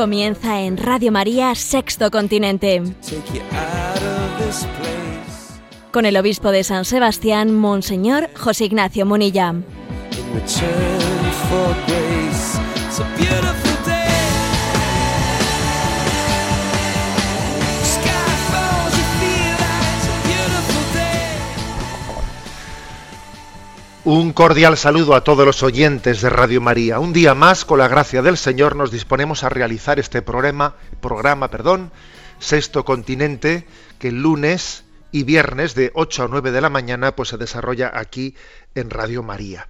[0.00, 2.82] Comienza en Radio María Sexto Continente,
[5.92, 9.56] con el obispo de San Sebastián, Monseñor José Ignacio Munilla.
[24.12, 26.98] Un cordial saludo a todos los oyentes de Radio María.
[26.98, 31.48] Un día más, con la gracia del Señor, nos disponemos a realizar este programa, programa,
[31.48, 31.92] perdón,
[32.40, 33.68] Sexto Continente,
[34.00, 38.34] que lunes y viernes de 8 a 9 de la mañana pues se desarrolla aquí
[38.74, 39.68] en Radio María.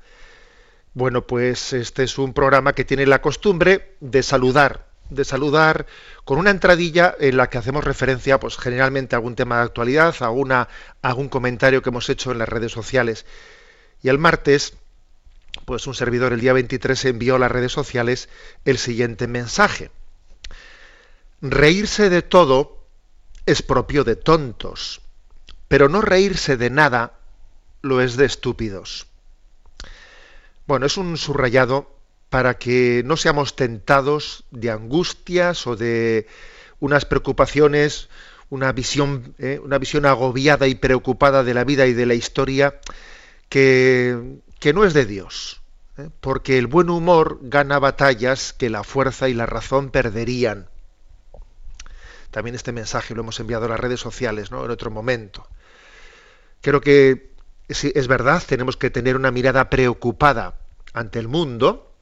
[0.94, 5.84] Bueno, pues este es un programa que tiene la costumbre de saludar, de saludar
[6.24, 10.14] con una entradilla en la que hacemos referencia, pues generalmente a algún tema de actualidad,
[10.22, 10.68] a
[11.02, 13.26] algún comentario que hemos hecho en las redes sociales.
[14.02, 14.74] Y el martes,
[15.64, 18.28] pues un servidor el día 23 envió a las redes sociales
[18.64, 19.90] el siguiente mensaje.
[21.40, 22.86] Reírse de todo
[23.46, 25.00] es propio de tontos,
[25.68, 27.18] pero no reírse de nada
[27.82, 29.06] lo es de estúpidos.
[30.66, 31.90] Bueno, es un subrayado
[32.28, 36.26] para que no seamos tentados de angustias o de
[36.78, 38.08] unas preocupaciones,
[38.50, 42.80] una visión, eh, una visión agobiada y preocupada de la vida y de la historia
[43.50, 45.60] que, no es de Dios,
[45.98, 46.08] ¿eh?
[46.20, 50.68] porque el buen humor gana batallas que la fuerza y la razón perderían.
[52.30, 54.64] También este mensaje lo hemos enviado a las redes sociales ¿no?
[54.64, 55.46] en otro momento.
[56.62, 57.32] Creo que
[57.68, 60.54] sí, es verdad, tenemos que tener una mirada preocupada
[60.94, 61.92] ante el mundo,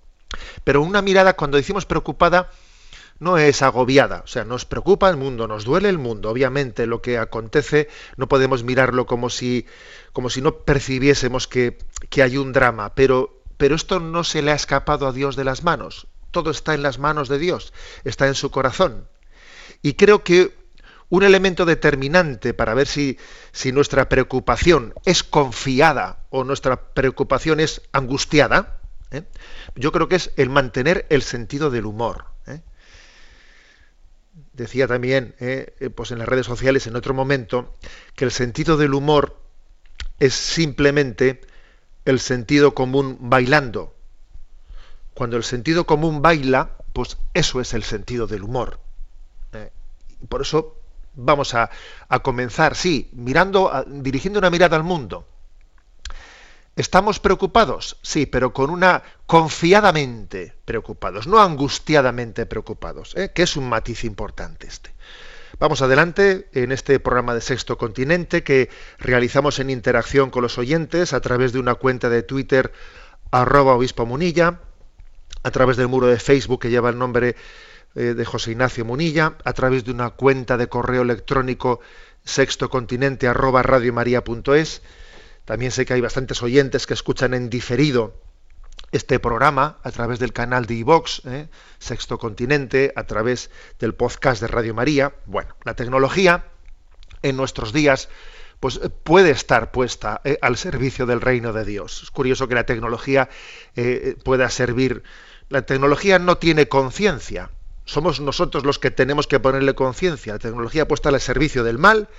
[0.65, 2.51] pero una mirada, cuando decimos preocupada,
[3.21, 7.03] no es agobiada, o sea, nos preocupa el mundo, nos duele el mundo, obviamente lo
[7.03, 9.67] que acontece no podemos mirarlo como si,
[10.13, 11.79] como si no percibiésemos que,
[12.11, 15.45] que hay un drama, pero, pero esto no se le ha escapado a Dios de
[15.45, 17.73] las manos, todo está en las manos de Dios,
[18.05, 19.09] está en su corazón.
[19.83, 20.57] Y creo que
[21.09, 23.19] un elemento determinante para ver si,
[23.53, 28.81] si nuestra preocupación es confiada o nuestra preocupación es angustiada,
[29.11, 29.23] ¿eh?
[29.75, 32.27] yo creo que es el mantener el sentido del humor.
[34.59, 35.73] Decía también ¿eh?
[35.79, 37.77] Eh, pues en las redes sociales en otro momento
[38.17, 39.39] que el sentido del humor
[40.19, 41.41] es simplemente
[42.05, 43.95] el sentido común bailando.
[45.15, 48.81] Cuando el sentido común baila, pues eso es el sentido del humor.
[49.53, 49.71] ¿eh?
[50.29, 50.75] Por eso
[51.15, 51.71] vamos a,
[52.23, 55.25] comenzar, sí, mirando, dirigiendo una mirada al mundo.
[56.79, 57.99] ¿Estamos preocupados?
[58.03, 63.33] Sí, pero con una confiadamente preocupados, no angustiadamente preocupados, ¿eh?
[63.35, 64.95] que es un matiz importante este.
[65.59, 71.15] Vamos adelante en este programa de Sexto Continente que realizamos en interacción con los oyentes
[71.15, 72.73] a través de una cuenta de Twitter
[73.33, 74.61] arroba obispo Munilla,
[75.43, 77.35] a través del muro de Facebook que lleva el nombre
[77.97, 81.81] eh, de José Ignacio Munilla, a través de una cuenta de correo electrónico
[82.23, 84.81] sextocontinente arroba radiomaria.es.
[85.49, 88.21] También sé que hay bastantes oyentes que escuchan en diferido
[88.93, 91.49] este programa a través del canal de iVox, ¿eh?
[91.79, 95.15] Sexto Continente, a través del podcast de Radio María.
[95.25, 96.45] Bueno, la tecnología
[97.23, 98.11] en nuestros días
[98.61, 102.03] pues eh, puede estar puesta eh, al servicio del reino de Dios.
[102.03, 103.31] Es curioso que la tecnología
[104.25, 105.03] pueda servir.
[105.49, 107.53] La tecnología no tiene conciencia.
[107.87, 110.35] Somos nosotros los que tenemos que ponerle conciencia.
[110.35, 112.11] La tecnología puesta al servicio del mal,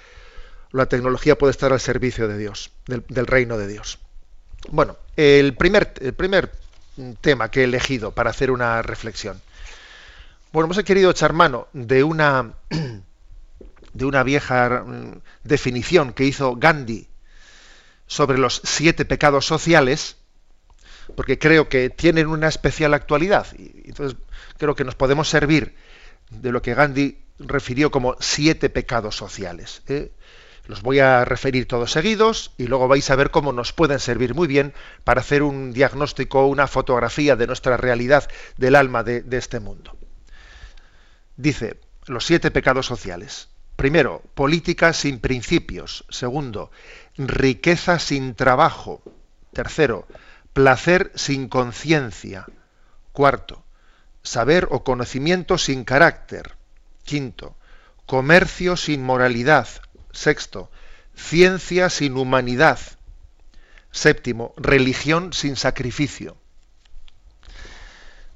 [0.71, 3.99] la tecnología puede estar al servicio de Dios, del, reino de Dios.
[4.69, 6.51] Bueno, el primer, el primer
[7.21, 9.41] tema que he elegido para hacer una reflexión.
[10.51, 12.53] Bueno, hemos querido echar mano de una,
[13.93, 17.07] de una vieja mm, definición que hizo Gandhi
[18.07, 20.17] sobre los siete pecados sociales,
[21.15, 23.47] porque creo que tienen una especial actualidad.
[23.57, 24.17] Y entonces
[24.57, 25.75] creo que nos podemos servir
[26.29, 29.81] de lo que Gandhi refirió como siete pecados sociales.
[29.87, 30.11] ¿eh?
[30.69, 34.35] Los voy a referir todos seguidos y luego vais a ver cómo nos pueden servir
[34.35, 39.37] muy bien para hacer un diagnóstico, una fotografía de nuestra realidad del alma de, de
[39.37, 39.97] este mundo.
[41.37, 43.49] Dice, los siete pecados sociales.
[43.77, 46.05] Primero, política sin principios.
[46.07, 46.69] Segundo,
[47.17, 49.01] riqueza sin trabajo.
[49.53, 50.05] Tercero,
[50.53, 52.45] placer sin conciencia.
[53.11, 53.63] Cuarto,
[54.21, 56.57] saber o conocimiento sin carácter.
[57.05, 57.55] Quinto,
[58.05, 59.67] comercio sin moralidad.
[60.11, 60.69] Sexto,
[61.15, 62.79] ciencia sin humanidad.
[63.91, 66.37] Séptimo, religión sin sacrificio.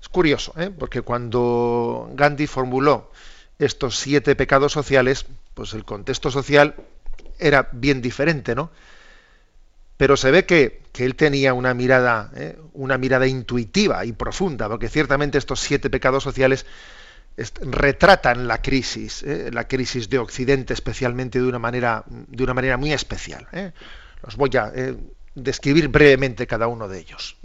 [0.01, 0.69] Es curioso, ¿eh?
[0.69, 3.11] porque cuando Gandhi formuló
[3.59, 6.75] estos siete pecados sociales, pues el contexto social
[7.39, 8.71] era bien diferente, ¿no?
[9.97, 12.57] Pero se ve que, él tenía una mirada, ¿eh?
[12.73, 16.65] una mirada intuitiva y profunda, porque ciertamente estos siete pecados sociales
[17.35, 19.49] retratan la crisis, ¿eh?
[19.51, 23.47] la crisis de Occidente especialmente de una manera, de una manera muy especial.
[23.51, 23.71] ¿eh?
[24.23, 24.71] Los voy a
[25.35, 27.37] describir brevemente cada uno de ellos.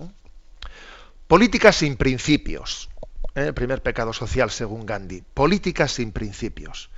[1.26, 2.88] Políticas sin principios.
[3.35, 5.23] El primer pecado social según Gandhi.
[5.35, 6.90] Políticas sin principios.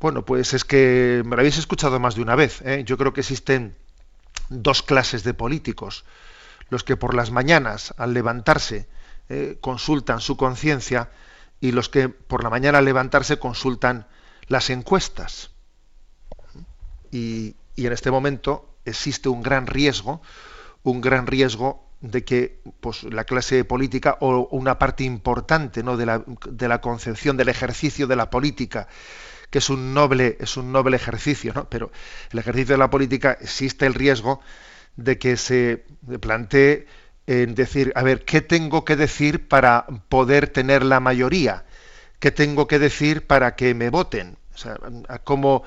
[0.00, 2.60] Bueno, pues es que me lo habéis escuchado más de una vez.
[2.62, 2.82] ¿eh?
[2.84, 3.76] Yo creo que existen
[4.48, 6.04] dos clases de políticos.
[6.70, 8.88] Los que por las mañanas, al levantarse,
[9.28, 9.58] ¿eh?
[9.60, 11.10] consultan su conciencia
[11.62, 14.08] y los que por la mañana al levantarse consultan
[14.48, 15.52] las encuestas.
[17.12, 20.20] Y, y en este momento existe un gran riesgo,
[20.82, 25.96] un gran riesgo de que pues, la clase política o una parte importante ¿no?
[25.96, 28.88] de, la, de la concepción del ejercicio de la política
[29.48, 31.68] que es un noble, es un noble ejercicio, ¿no?
[31.68, 31.92] Pero
[32.32, 34.40] el ejercicio de la política existe el riesgo
[34.96, 35.84] de que se
[36.22, 36.86] plantee
[37.26, 41.64] en decir, a ver, ¿qué tengo que decir para poder tener la mayoría?
[42.18, 44.36] ¿Qué tengo que decir para que me voten?
[44.54, 44.78] O sea,
[45.24, 45.62] ¿cómo,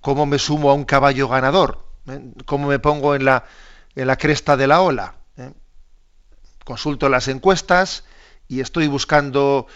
[0.00, 1.84] cómo me sumo a un caballo ganador?
[2.08, 2.32] ¿Eh?
[2.46, 3.44] ¿Cómo me pongo en la,
[3.94, 5.14] en la cresta de la ola?
[5.36, 5.52] ¿Eh?
[6.64, 8.04] Consulto las encuestas
[8.48, 9.66] y estoy buscando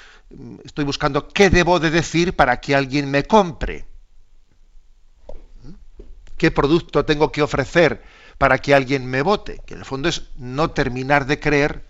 [0.64, 3.86] estoy buscando qué debo de decir para que alguien me compre.
[6.36, 8.02] ¿Qué producto tengo que ofrecer
[8.38, 9.60] para que alguien me vote?
[9.66, 11.84] Que en el fondo es no terminar de creer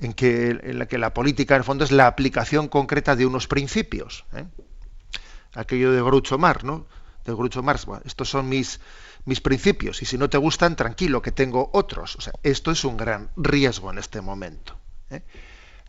[0.00, 3.26] en que, en la, que la política en el fondo es la aplicación concreta de
[3.26, 4.24] unos principios.
[4.34, 4.46] ¿eh?
[5.54, 6.86] Aquello de Groucho Marx, ¿no?
[7.24, 7.62] De Groucho
[8.04, 8.80] estos son mis,
[9.26, 12.16] mis principios y si no te gustan, tranquilo, que tengo otros.
[12.16, 14.78] O sea, esto es un gran riesgo en este momento.
[15.10, 15.22] ¿eh?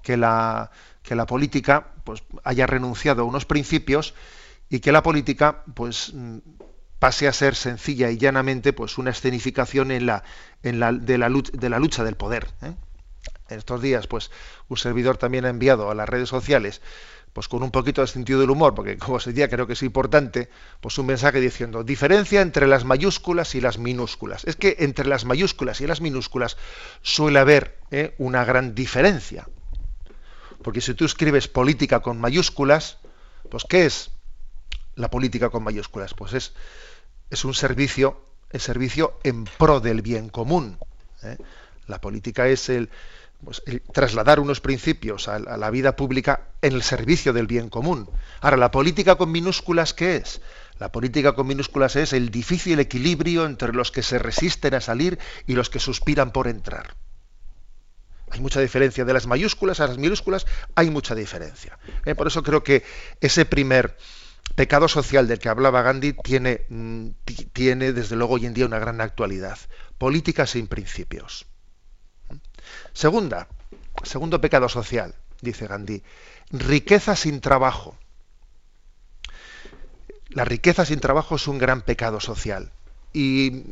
[0.04, 0.72] Que la,
[1.04, 4.14] que la política pues, haya renunciado a unos principios
[4.70, 6.14] y que la política pues,
[7.02, 10.24] pase a ser sencilla y llanamente pues, una escenificación en la,
[10.62, 12.46] en la, de, la lucha, de la lucha del poder.
[12.62, 12.76] ¿eh?
[13.50, 14.30] En estos días, pues,
[14.70, 16.80] un servidor también ha enviado a las redes sociales
[17.34, 19.82] pues con un poquito de sentido del humor, porque como os decía, creo que es
[19.84, 20.50] importante,
[20.82, 24.44] pues un mensaje diciendo, diferencia entre las mayúsculas y las minúsculas.
[24.46, 26.58] Es que entre las mayúsculas y las minúsculas
[27.02, 28.14] suele haber ¿eh?
[28.18, 29.48] una gran diferencia.
[30.62, 32.98] Porque si tú escribes política con mayúsculas,
[33.50, 34.12] pues ¿qué es
[34.96, 36.14] la política con mayúsculas?
[36.14, 36.54] Pues es,
[37.32, 40.78] es un servicio, es servicio en pro del bien común.
[41.24, 41.38] ¿eh?
[41.88, 42.70] La política es
[43.44, 47.70] pues, el, trasladar unos principios a, a, la vida pública en el servicio del bien
[47.70, 48.10] común.
[48.42, 50.42] Ahora, la política con minúsculas, ¿qué es?
[50.78, 55.18] La política con minúsculas es el difícil equilibrio entre los que se resisten a salir
[55.48, 56.96] y los que suspiran por entrar.
[58.32, 59.06] Hay mucha diferencia.
[59.06, 60.46] De las mayúsculas a las minúsculas
[60.76, 61.78] hay mucha diferencia.
[62.06, 62.84] Eh, por eso creo que
[63.20, 63.98] ese primer
[64.56, 67.08] pecado social del que hablaba Gandhi tiene, mm,
[67.54, 69.58] tiene, desde luego, hoy en día una gran actualidad.
[69.98, 71.46] Política sin principios.
[72.94, 73.48] Segunda,
[74.04, 76.04] segundo pecado social, dice Gandhi,
[76.52, 77.98] riqueza sin trabajo.
[80.30, 82.72] La riqueza sin trabajo es un gran pecado social.
[83.14, 83.64] Y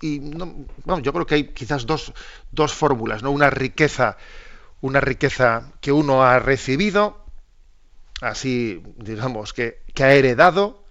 [0.00, 2.12] y no, yo creo que hay quizás dos,
[2.52, 3.30] dos fórmulas, ¿no?
[3.30, 4.16] Una riqueza,
[4.80, 7.24] una riqueza que uno ha recibido,
[8.20, 10.84] así, digamos, que, que ha heredado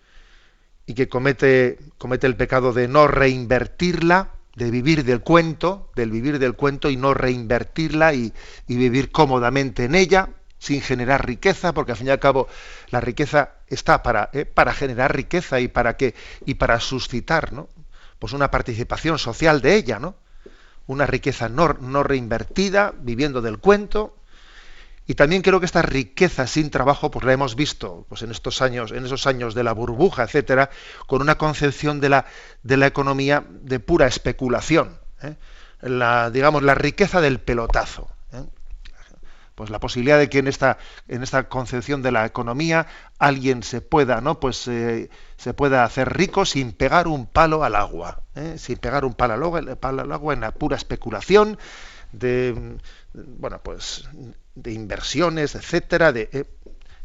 [0.86, 6.40] y que comete, comete el pecado de no reinvertirla, de vivir del cuento, del vivir
[6.40, 8.34] del cuento y no reinvertirla y,
[8.68, 12.48] y, vivir cómodamente en ella, sin generar riqueza, porque al fin y al cabo
[12.90, 16.16] la riqueza está para, eh, para generar riqueza y para que,
[16.46, 17.68] y para suscitar, ¿no?
[18.20, 20.16] pues una participación social de ella, ¿no?
[20.88, 24.16] Una riqueza no, no reinvertida, viviendo del cuento.
[25.08, 28.62] Y también creo que esta riqueza sin trabajo, pues la hemos visto pues en estos
[28.62, 30.70] años, en esos años de la burbuja, etcétera,
[31.08, 32.26] con una concepción de la,
[32.62, 35.00] de la economía de pura especulación.
[35.22, 35.36] ¿eh?
[35.82, 38.10] La, digamos, la riqueza del pelotazo
[39.58, 42.86] pues la posibilidad de que en esta en esta concepción de la economía
[43.18, 47.74] alguien se pueda no pues eh, se pueda hacer rico sin pegar un palo al
[47.74, 48.58] agua ¿eh?
[48.60, 51.58] sin pegar un palo al, agua, palo al agua en la pura especulación
[52.12, 52.78] de
[53.16, 54.08] bueno pues
[54.58, 56.46] de inversiones etcétera de eh,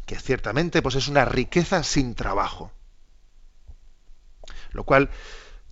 [0.06, 2.72] que ciertamente pues es una riqueza sin trabajo
[4.72, 5.10] lo cual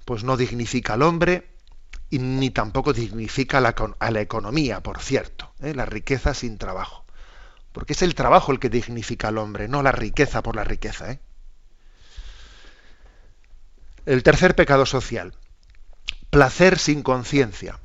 [0.04, 1.50] pues no dignifica al hombre
[2.10, 5.74] y ni tampoco dignifica a la, economía, por cierto, ¿eh?
[5.74, 7.04] la riqueza sin trabajo.
[7.72, 11.12] porque es el trabajo el que dignifica al hombre, no la riqueza por la riqueza.
[11.12, 11.20] ¿eh?
[14.06, 15.36] El tercer pecado social,
[16.30, 17.78] placer sin conciencia.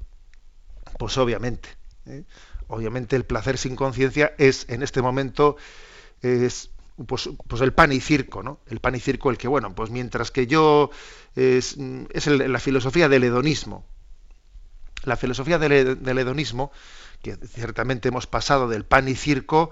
[0.97, 1.69] Pues obviamente,
[2.07, 2.23] ¿eh?
[2.67, 5.57] Obviamente el placer sin conciencia es en este momento
[6.21, 6.69] es
[7.05, 8.59] pues, pues, el pan y circo, ¿no?
[8.67, 10.91] El pan y circo, el que, bueno, pues mientras que yo
[11.35, 11.77] es,
[12.13, 13.85] es la filosofía del hedonismo.
[15.03, 15.73] La filosofía del,
[16.17, 16.71] hedonismo,
[17.21, 19.71] que ciertamente hemos pasado del pan y circo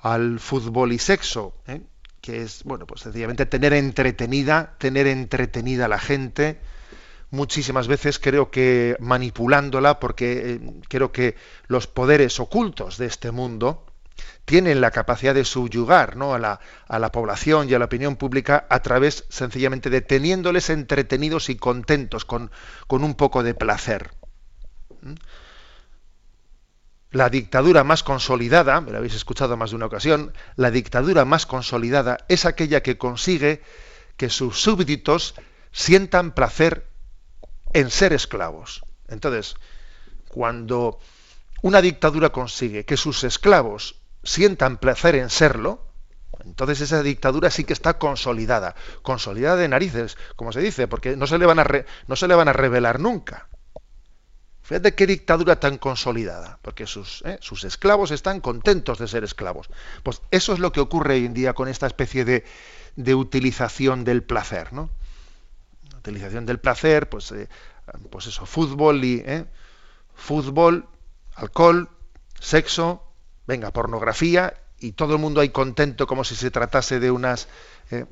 [0.00, 1.82] al fútbol y sexo, ¿eh?
[2.20, 6.58] que es, bueno, pues sencillamente tener entretenida, tener entretenida a la gente,
[7.32, 11.34] muchísimas veces creo que manipulándola, porque eh, creo que
[11.66, 13.86] los poderes ocultos de este mundo,
[14.44, 16.34] tienen la capacidad de subyugar ¿no?
[16.34, 20.68] a, la, a, la, población y a la opinión pública a través sencillamente de teniéndoles
[20.68, 22.50] entretenidos y contentos con,
[22.86, 24.10] con un poco de placer.
[25.00, 25.14] ¿Mm?
[27.12, 31.46] La dictadura más consolidada, me lo habéis escuchado más de una ocasión, la dictadura más
[31.46, 33.62] consolidada es aquella que consigue
[34.16, 35.34] que sus súbditos
[35.72, 36.91] sientan placer
[37.72, 38.84] en ser esclavos.
[39.08, 39.56] Entonces,
[40.28, 40.98] cuando
[41.62, 45.86] una dictadura consigue que sus esclavos sientan placer en serlo,
[46.44, 51.26] entonces esa dictadura sí que está consolidada, consolidada de narices, como se dice, porque no
[51.26, 51.66] se le van a,
[52.06, 53.48] no se le van a revelar nunca.
[54.62, 57.36] Fíjate qué dictadura tan consolidada, porque sus, ¿eh?
[57.40, 59.68] sus, esclavos están contentos de ser esclavos.
[60.02, 62.44] Pues eso es lo que ocurre hoy en día con esta especie de,
[62.96, 64.90] de utilización del placer, ¿no?
[66.02, 67.48] Utilización del placer, pues, eh,
[68.10, 69.44] pues eso, fútbol y ¿eh?
[70.16, 70.88] fútbol,
[71.36, 71.88] alcohol,
[72.40, 73.04] sexo,
[73.46, 77.46] venga, pornografía y todo el mundo ahí contento como si se tratase de unas,
[77.92, 78.06] eh,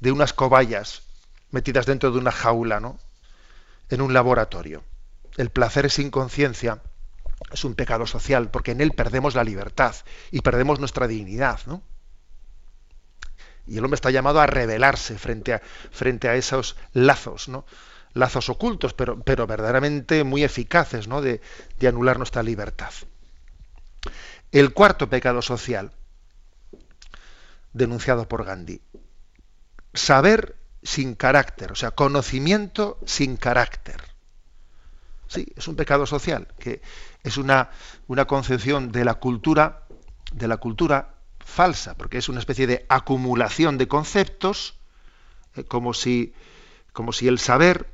[0.00, 1.04] de unas cobayas
[1.50, 2.98] metidas dentro de una jaula, ¿no?
[3.88, 4.84] En un laboratorio.
[5.38, 6.82] El placer sin conciencia
[7.50, 9.94] es un pecado social porque en él perdemos la libertad
[10.30, 11.82] y perdemos nuestra dignidad, ¿no?
[13.70, 15.62] Y el hombre está llamado a rebelarse frente a,
[15.92, 17.64] frente a esos lazos, ¿no?
[18.14, 21.22] lazos ocultos, pero, pero verdaderamente muy eficaces, ¿no?
[21.22, 21.40] de,
[21.78, 22.92] de anular nuestra libertad.
[24.50, 25.92] El cuarto pecado social,
[27.72, 28.82] denunciado por Gandhi,
[29.94, 34.02] saber sin carácter, o sea, conocimiento sin carácter.
[35.28, 36.82] Sí, es un pecado social, que
[37.22, 37.70] es una,
[38.08, 39.84] una concepción de la cultura,
[40.32, 41.19] de la cultura
[41.50, 44.78] falsa, porque es una especie de acumulación de conceptos,
[45.56, 46.32] eh, como, si,
[46.92, 47.90] como si el saber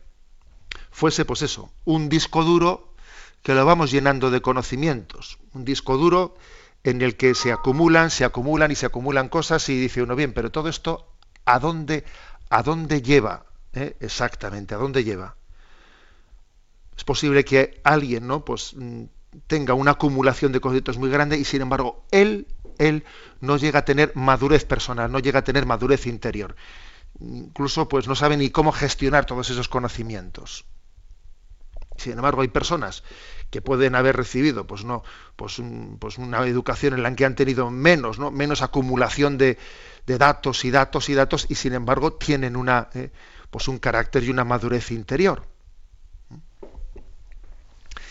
[0.90, 2.94] fuese, pues eso, un disco duro
[3.42, 6.36] que lo vamos llenando de conocimientos, un disco duro
[6.84, 10.32] en el que se acumulan, se acumulan y se acumulan cosas y dice uno, bien,
[10.32, 11.12] pero todo esto,
[11.44, 12.04] ¿a dónde,
[12.50, 13.46] a dónde lleva?
[13.72, 13.96] ¿Eh?
[14.00, 15.36] Exactamente, ¿a dónde lleva?
[16.96, 18.44] Es posible que alguien, ¿no?
[18.44, 19.04] Pues mm,
[19.46, 22.46] tenga una acumulación de conceptos muy grande y sin embargo él,
[22.78, 23.04] él
[23.40, 26.56] no llega a tener madurez personal, no llega a tener madurez interior.
[27.20, 30.66] Incluso pues no sabe ni cómo gestionar todos esos conocimientos.
[31.96, 33.02] Sin embargo, hay personas
[33.50, 35.02] que pueden haber recibido pues no
[35.36, 35.60] pues,
[35.98, 39.58] pues una educación en la que han tenido menos no menos acumulación de,
[40.06, 43.10] datos y datos y datos y sin embargo tienen una eh,
[43.50, 45.46] pues un carácter y una madurez interior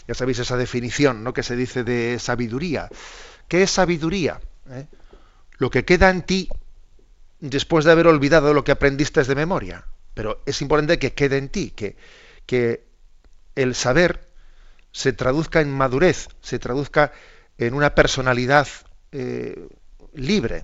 [0.07, 1.33] ya sabéis esa definición ¿no?
[1.33, 2.89] que se dice de sabiduría
[3.47, 4.87] qué es sabiduría ¿Eh?
[5.57, 6.49] lo que queda en ti
[7.39, 11.49] después de haber olvidado lo que aprendiste de memoria pero es importante que quede en
[11.49, 11.97] ti que,
[12.45, 12.85] que
[13.55, 14.27] el saber
[14.91, 17.11] se traduzca en madurez, se traduzca
[17.57, 18.65] en una personalidad
[19.11, 19.67] eh,
[20.13, 20.63] libre,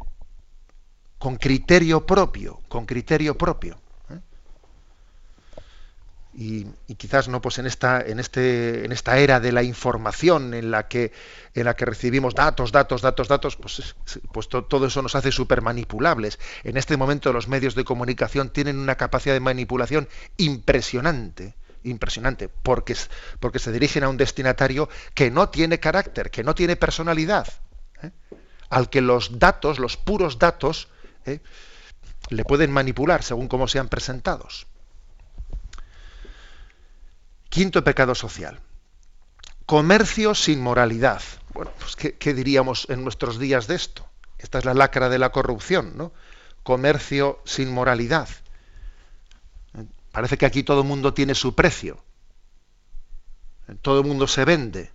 [1.17, 3.77] con criterio propio, con criterio propio.
[6.33, 10.71] Y, quizás no, pues en esta, en este, en esta era de la información, en
[10.71, 11.11] la que,
[11.53, 13.95] en la que recibimos datos, datos, datos, datos, pues,
[14.31, 16.39] pues todo eso nos hace súper manipulables.
[16.63, 20.07] En este momento los medios de comunicación tienen una capacidad de manipulación
[20.37, 22.95] impresionante impresionante, porque,
[23.39, 27.47] porque se dirigen a un destinatario que no tiene carácter, que no tiene personalidad,
[28.03, 28.11] ¿eh?
[28.69, 30.89] al que los datos, los puros datos,
[31.25, 31.39] ¿eh?
[32.29, 34.67] le pueden manipular según cómo sean presentados.
[37.51, 38.61] Quinto pecado social.
[39.65, 41.21] Comercio sin moralidad.
[41.53, 44.07] Bueno, pues ¿qué, ¿qué, diríamos en nuestros días de esto?
[44.37, 46.13] Esta es la lacra de la corrupción, ¿no?
[46.63, 48.29] Comercio sin moralidad.
[50.13, 52.01] Parece que aquí todo el mundo tiene su precio.
[53.81, 54.93] Todo el mundo se vende.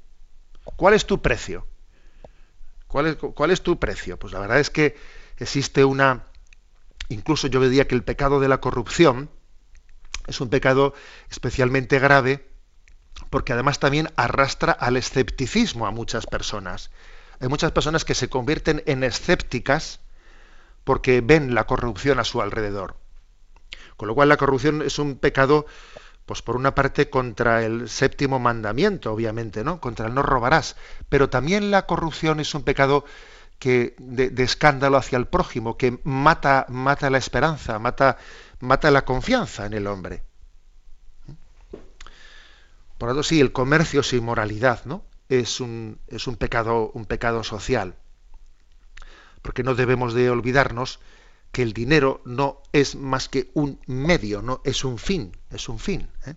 [0.64, 1.66] ¿Cuál es tu precio?
[2.86, 4.18] ¿Cuál es, ¿Cuál es, tu precio?
[4.18, 4.96] Pues la verdad es que
[5.36, 6.24] existe una...
[7.10, 9.28] Incluso yo diría que el pecado de la corrupción
[10.26, 10.94] es un pecado
[11.30, 12.46] especialmente grave
[13.30, 16.90] porque además también arrastra al escepticismo a muchas personas.
[17.40, 20.00] Hay muchas personas que se convierten en escépticas
[20.84, 22.96] porque ven la corrupción a su alrededor.
[23.96, 25.66] Con lo cual la corrupción es un pecado,
[26.26, 29.80] pues por una parte contra el séptimo mandamiento, obviamente, ¿no?
[29.80, 30.76] Contra el no robarás.
[31.08, 33.04] Pero también la corrupción es un pecado
[33.58, 38.18] que de, escándalo hacia el prójimo, que mata, mata la esperanza, mata,
[38.60, 40.22] mata la confianza en el hombre.
[42.98, 45.04] Por lo tanto, sí, el comercio sin moralidad, ¿no?
[45.28, 47.94] Es un, es un pecado, un pecado social.
[49.42, 51.00] Porque no debemos de olvidarnos
[51.52, 55.78] que el dinero no es más que un medio, no es un fin, es un
[55.78, 56.08] fin.
[56.26, 56.34] ¿eh?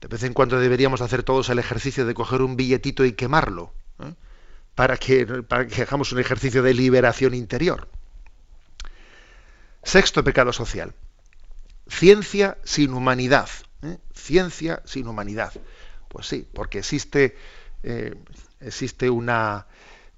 [0.00, 3.72] De vez en cuando deberíamos hacer todos el ejercicio de coger un billetito y quemarlo,
[4.00, 4.14] ¿eh?
[4.74, 7.88] para, que, para que hagamos un ejercicio de liberación interior.
[9.86, 10.94] Sexto pecado social.
[11.88, 13.48] Ciencia sin humanidad.
[13.82, 13.98] ¿eh?
[14.12, 15.52] Ciencia sin humanidad.
[16.08, 17.36] Pues sí, porque existe,
[18.60, 19.68] existe una,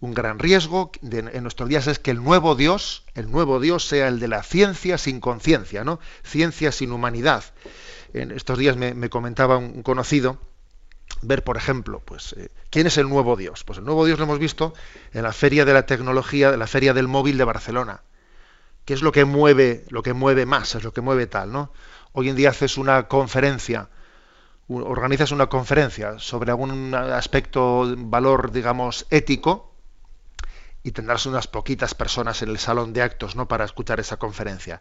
[0.00, 4.08] un gran riesgo en nuestros días es que el nuevo Dios, el nuevo Dios sea
[4.08, 6.00] el de la ciencia sin conciencia, ¿no?
[6.22, 7.44] Ciencia sin humanidad.
[8.14, 10.40] En estos días me, comentaba un conocido
[11.20, 13.64] ver, por ejemplo, pues eh, quién es el nuevo Dios.
[13.64, 14.72] Pues el nuevo Dios lo hemos visto
[15.12, 18.02] en la feria de la tecnología, de la feria del móvil de Barcelona.
[18.88, 21.74] ¿Qué es lo que mueve, lo que mueve más, es lo que mueve tal, ¿no?
[22.12, 23.90] Hoy en día haces una conferencia,
[24.66, 29.74] organizas una conferencia sobre algún aspecto, valor, digamos, ético,
[30.82, 33.46] y tendrás unas poquitas personas en el salón de actos ¿no?
[33.46, 34.80] para escuchar esa conferencia.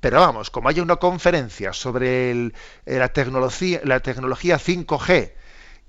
[0.00, 2.52] Pero vamos, como haya una conferencia sobre eh,
[2.86, 5.34] la, tecnología, la tecnología 5G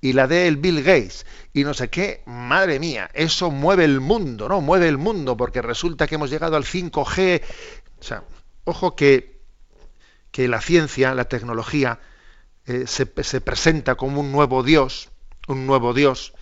[0.04, 4.50] y la de Bill Gates y no sé qué, madre mía, eso mueve el mundo,
[4.50, 4.60] ¿no?
[4.60, 7.42] Mueve el mundo porque resulta que hemos llegado al 5G.
[8.02, 8.26] O sea,
[8.66, 9.40] ojo que,
[10.30, 12.02] que la ciencia, la tecnología,
[12.66, 15.10] eh, se, se presenta como un nuevo Dios,
[15.48, 16.34] un nuevo Dios,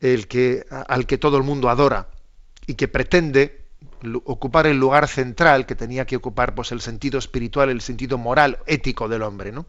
[0.00, 2.08] el que, al que todo el mundo adora
[2.66, 3.64] y que pretende
[4.24, 8.58] ocupar el lugar central que tenía que ocupar pues el sentido espiritual, el sentido moral,
[8.66, 9.64] ético del hombre, ¿no?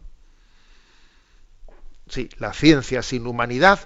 [2.08, 3.80] Sí, la ciencia sin humanidad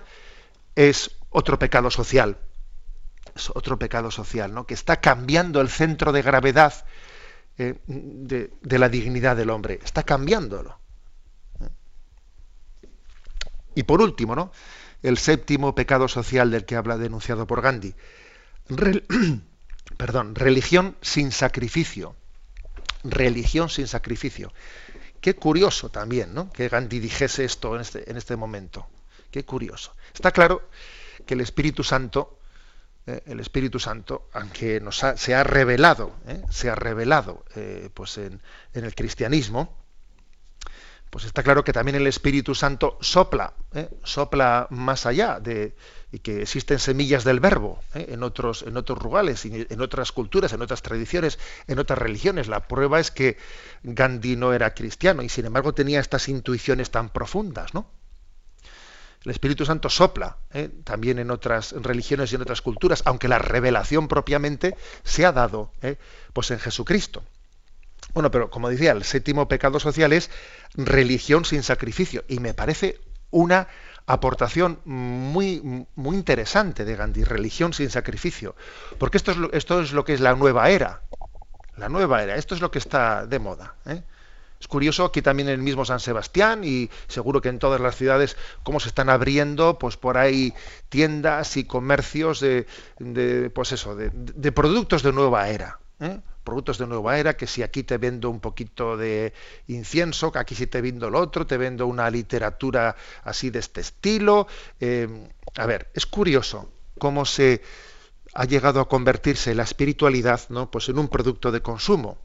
[0.74, 2.38] es otro pecado social.
[3.34, 4.66] Es otro pecado social, ¿no?
[4.66, 6.84] Que está cambiando el centro de gravedad
[7.58, 9.78] eh, de, de, la dignidad del hombre.
[9.84, 10.78] Está cambiándolo.
[13.74, 14.50] Y por último, ¿no?
[15.02, 17.94] El séptimo pecado social del que habla denunciado por Gandhi
[19.96, 22.14] perdón, religión sin sacrificio.
[23.04, 24.52] Religión sin sacrificio.
[25.20, 26.50] Qué curioso también, ¿no?
[26.50, 28.86] Que Gandhi dijese esto en este, en este momento.
[29.30, 29.94] Qué curioso.
[30.14, 30.68] Está claro
[31.26, 32.38] que el Espíritu Santo,
[33.06, 36.42] eh, el Espíritu Santo, aunque nos se ha revelado, ¿eh?
[36.50, 38.40] se ha revelado eh, pues en,
[38.72, 39.76] el cristianismo,
[41.10, 43.54] pues está claro que también el Espíritu Santo sopla,
[44.02, 45.74] sopla más allá de,
[46.12, 48.06] y que existen semillas del verbo ¿eh?
[48.10, 52.48] en otros en otros rurales, en otras culturas, en otras tradiciones, en otras religiones.
[52.48, 53.36] La prueba es que
[53.82, 57.90] Gandhi no era cristiano y sin embargo tenía estas intuiciones tan profundas, ¿no?
[59.24, 60.70] El Espíritu Santo sopla ¿eh?
[60.84, 65.72] también en otras religiones y en otras culturas, aunque la revelación propiamente se ha dado
[65.82, 65.96] ¿eh?
[66.32, 67.22] pues en Jesucristo.
[68.14, 70.30] Bueno, pero como decía, el séptimo pecado social es
[70.74, 73.68] religión sin sacrificio y me parece una
[74.06, 78.56] aportación muy, muy interesante de Gandhi, religión sin sacrificio,
[78.98, 81.02] porque esto es, lo, esto es lo que es la nueva era,
[81.76, 83.74] la nueva era, esto es lo que está de moda.
[83.84, 84.02] ¿eh?
[84.60, 87.96] Es curioso aquí también en el mismo San Sebastián y seguro que en todas las
[87.96, 90.52] ciudades cómo se están abriendo pues por ahí
[90.88, 92.66] tiendas y comercios de,
[92.98, 95.78] de pues eso de, de productos de nueva era.
[96.00, 96.20] ¿Eh?
[96.44, 99.34] productos de nueva era, que si aquí te vendo un poquito de
[99.66, 103.82] incienso, que aquí si te vendo lo otro, te vendo una literatura así de este
[103.82, 104.46] estilo.
[104.80, 107.62] Eh, a ver, es curioso cómo se
[108.32, 110.70] ha llegado a convertirse la espiritualidad ¿no?
[110.70, 112.18] pues en un producto de consumo.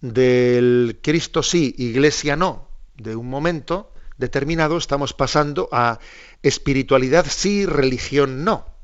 [0.00, 5.98] Del Cristo sí, iglesia no, de un momento determinado estamos pasando a
[6.42, 8.77] espiritualidad sí, religión no.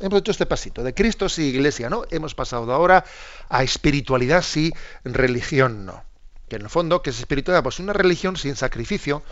[0.00, 2.04] Hemos hecho este pasito de Cristo sí, iglesia no.
[2.10, 3.04] Hemos pasado ahora
[3.48, 4.72] a espiritualidad sí,
[5.04, 6.02] religión no.
[6.48, 7.62] Que en el fondo, ¿qué es espiritualidad?
[7.62, 9.22] Pues una religión sin sacrificio,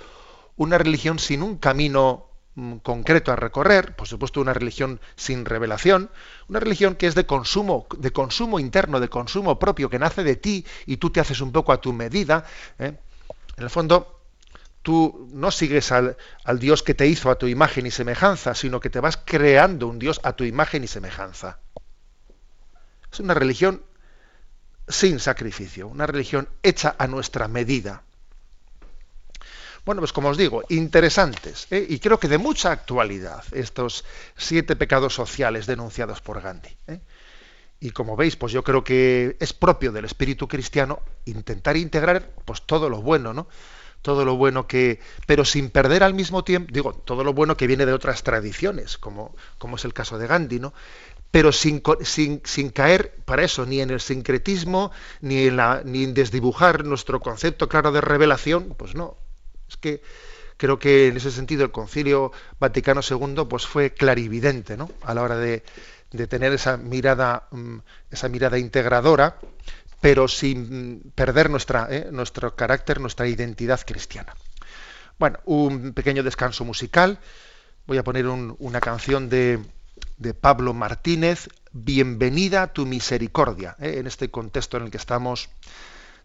[0.56, 6.10] una religión sin un camino mm, concreto a recorrer, por supuesto una religión sin revelación,
[6.48, 10.36] una religión que es de consumo, de consumo interno, de consumo propio, que nace de
[10.36, 12.44] ti y tú te haces un poco a tu medida.
[12.78, 12.96] ¿eh?
[13.56, 14.21] En el fondo,
[14.82, 16.16] tú no sigues al,
[16.58, 19.98] Dios que te hizo a tu imagen y semejanza, sino que te vas creando un
[19.98, 21.60] Dios a tu imagen y semejanza.
[23.10, 23.82] Es una religión
[24.88, 28.02] sin sacrificio, una religión hecha a nuestra medida.
[29.84, 31.84] Bueno, pues como os digo, interesantes ¿eh?
[31.88, 34.04] y creo que de mucha actualidad estos
[34.36, 36.76] siete pecados sociales denunciados por Gandhi.
[36.86, 37.00] ¿eh?
[37.80, 42.62] Y como veis, pues yo creo que es propio del espíritu cristiano intentar integrar pues
[42.62, 43.48] todo lo bueno, ¿no?
[44.02, 47.66] Todo lo bueno que, pero sin perder al mismo tiempo, digo, todo lo bueno que
[47.66, 50.74] viene de otras tradiciones, como, como es el caso de Gandhi, ¿no?
[51.30, 56.04] Pero sin, sin, sin caer para eso ni en el sincretismo, ni en, la, ni
[56.04, 59.16] en desdibujar nuestro concepto claro de revelación, pues no.
[59.68, 60.02] Es que
[60.56, 64.90] creo que en ese sentido el Concilio Vaticano II pues fue clarividente, ¿no?
[65.02, 65.62] A la hora de,
[66.12, 67.78] de tener esa mirada, mm,
[68.10, 69.38] esa mirada integradora,
[70.02, 74.34] pero sin perder nuestra, eh, nuestro carácter, nuestra identidad cristiana.
[75.16, 77.20] Bueno, un pequeño descanso musical.
[77.86, 79.60] Voy a poner una canción de,
[80.18, 85.50] de, Pablo Martínez, Bienvenida tu misericordia, eh, en este contexto en el que estamos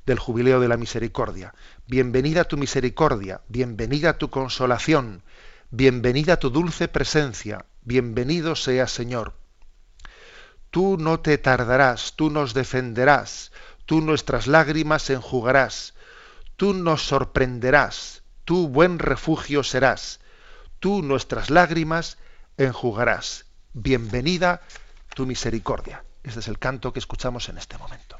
[0.07, 1.53] del jubileo de la misericordia.
[1.85, 5.21] Bienvenida tu misericordia, bienvenida tu consolación,
[5.69, 9.35] bienvenida tu dulce presencia, bienvenido sea Señor.
[10.77, 13.51] Tú no te tardarás, tú nos defenderás,
[13.87, 15.95] tú nuestras lágrimas enjugarás,
[16.55, 20.19] tú nos sorprenderás, tú buen refugio serás,
[20.77, 22.19] tú nuestras lágrimas
[22.57, 23.47] enjugarás.
[23.73, 24.61] Bienvenida
[25.15, 26.05] tu misericordia.
[26.21, 28.19] Este es el canto que escuchamos en este momento.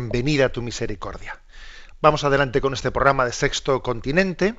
[0.00, 1.38] Bienvenida tu misericordia.
[2.00, 4.54] Vamos adelante con este programa de Sexto Continente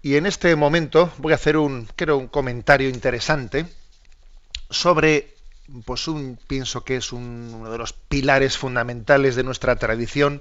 [0.00, 3.66] y en este momento voy a hacer un, creo, un comentario interesante
[4.70, 5.34] sobre,
[5.84, 10.40] pues un, pienso que es uno de los pilares fundamentales de nuestra tradición,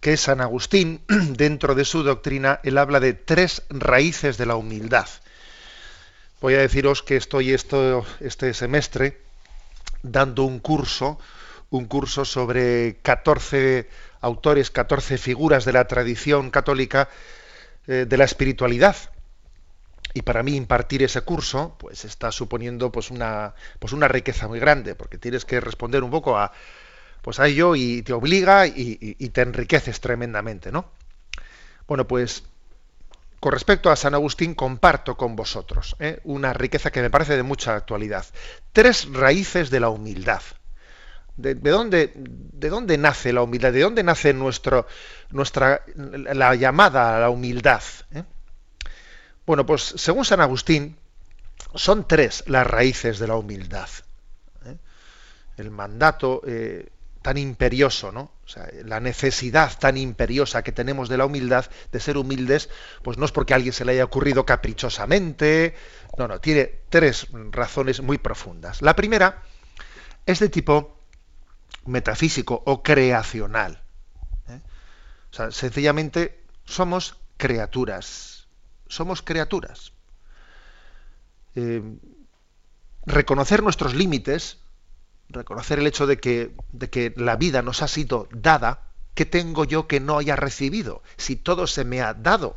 [0.00, 1.00] que es San Agustín.
[1.08, 5.08] Dentro de su doctrina, él habla de tres raíces de la humildad.
[6.42, 9.22] Voy a deciros que estoy esto, este semestre
[10.02, 11.18] dando un curso,
[11.70, 13.88] un curso sobre 14
[14.20, 17.08] autores, 14 figuras de la tradición católica
[17.86, 18.96] eh, de la espiritualidad.
[20.14, 24.58] Y para mí impartir ese curso, pues está suponiendo pues una, pues una riqueza muy
[24.58, 26.52] grande, porque tienes que responder un poco a,
[27.22, 30.86] pues a ello y te obliga y, te enriqueces tremendamente, ¿no?
[31.86, 32.44] Bueno, pues
[33.38, 36.20] con respecto a San Agustín comparto con vosotros ¿eh?
[36.24, 38.26] una riqueza que me parece de mucha actualidad.
[38.72, 40.42] Tres raíces de la humildad.
[41.38, 43.72] ¿De, dónde, ¿De, dónde, nace la humildad?
[43.72, 44.88] ¿De dónde nace nuestro,
[45.30, 47.82] nuestra, la llamada a la humildad?
[48.12, 48.24] ¿eh?
[49.46, 50.96] Bueno, pues según San Agustín,
[51.76, 53.88] son tres las raíces de la humildad.
[54.66, 54.78] ¿eh?
[55.58, 56.88] El mandato eh,
[57.22, 58.32] tan imperioso, ¿no?
[58.44, 62.68] O sea, la necesidad tan imperiosa que tenemos de la humildad, de ser humildes,
[63.02, 65.76] pues no es porque a alguien se le haya ocurrido caprichosamente,
[66.18, 68.82] no, no, tiene tres razones muy profundas.
[68.82, 69.44] La primera
[70.26, 70.97] es de tipo
[71.88, 73.82] metafísico o creacional.
[74.48, 74.60] ¿eh?
[75.32, 78.46] O sea, sencillamente somos criaturas.
[78.88, 79.92] Somos criaturas.
[81.54, 81.82] Eh,
[83.06, 84.58] reconocer nuestros límites,
[85.28, 88.82] reconocer el hecho de que, de que la vida nos ha sido dada,
[89.14, 91.02] ¿qué tengo yo que no haya recibido?
[91.16, 92.56] Si todo se me ha dado.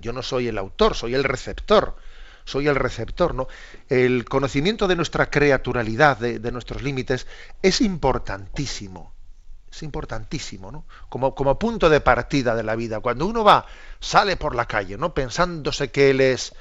[0.00, 1.96] Yo no soy el autor, soy el receptor
[2.46, 3.48] soy el receptor, ¿no?
[3.88, 7.26] El conocimiento de nuestra creaturalidad, de, nuestros límites,
[7.60, 9.12] es importantísimo.
[9.70, 10.86] Es importantísimo, ¿no?
[11.08, 13.00] Como, como punto de partida de la vida.
[13.00, 13.66] Cuando uno va,
[14.00, 15.12] sale por la calle, ¿no?
[15.12, 16.54] Pensándose que él es.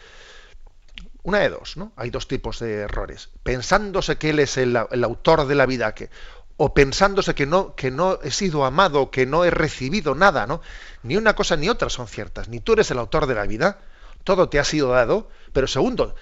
[1.21, 1.93] Una de dos, ¿no?
[1.95, 3.30] Hay dos tipos de errores.
[3.43, 6.10] Pensándose que él es el, autor de la vida, que,
[6.58, 10.62] o pensándose que no, que no he sido amado, que no he recibido nada, ¿no?
[11.04, 12.50] Ni una cosa ni otra son ciertas.
[12.50, 13.80] Ni tú eres el autor de la vida,
[14.25, 16.15] todo te ha sido dado, pero segundo,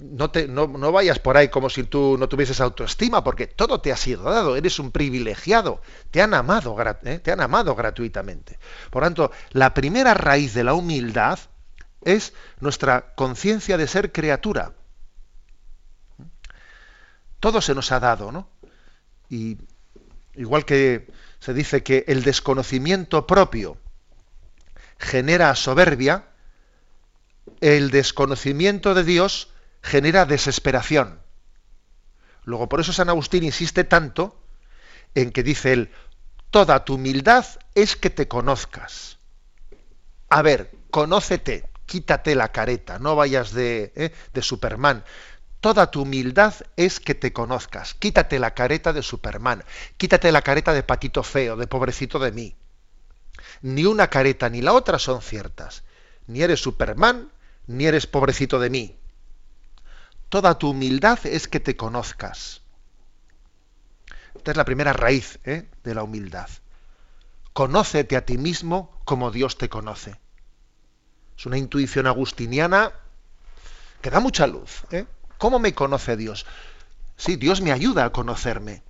[0.00, 3.90] no, te, no, vayas por ahí como si tú no tuvieses autoestima, porque todo te
[3.90, 5.80] ha sido dado, eres un privilegiado,
[6.10, 7.18] te han amado, ¿eh?
[7.18, 8.58] te han amado gratuitamente.
[8.90, 11.38] Por tanto, la primera raíz de la humildad
[12.02, 14.74] es nuestra conciencia de ser criatura.
[17.40, 18.50] Todo se nos ha dado, ¿no?
[19.30, 19.58] Y
[20.34, 23.78] igual que se dice que el desconocimiento propio
[24.98, 26.27] genera soberbia,
[27.60, 29.48] el desconocimiento de Dios
[29.82, 31.20] genera desesperación.
[32.44, 34.40] Luego, por eso San Agustín insiste tanto
[35.14, 35.90] en que dice él,
[36.50, 39.18] toda tu humildad es que te conozcas.
[40.28, 44.12] A ver, conócete, quítate la careta, no vayas de, ¿eh?
[44.32, 45.04] de Superman.
[45.60, 47.94] Toda tu humildad es que te conozcas.
[47.94, 49.64] Quítate la careta de Superman.
[49.96, 52.54] Quítate la careta de patito feo, de pobrecito de mí.
[53.62, 55.82] Ni una careta ni la otra son ciertas.
[56.28, 57.32] Ni eres Superman,
[57.68, 58.98] ni eres pobrecito de mí.
[60.28, 62.62] Toda tu humildad es que te conozcas.
[64.34, 65.68] Esta es la primera raíz ¿eh?
[65.84, 66.48] de la humildad.
[67.52, 70.18] Conócete a ti mismo como Dios te conoce.
[71.36, 72.92] Es una intuición agustiniana
[74.00, 74.84] que da mucha luz.
[74.90, 75.06] ¿eh?
[75.38, 76.46] ¿Cómo me conoce Dios?
[77.16, 78.82] Sí, Dios me ayuda a conocerme.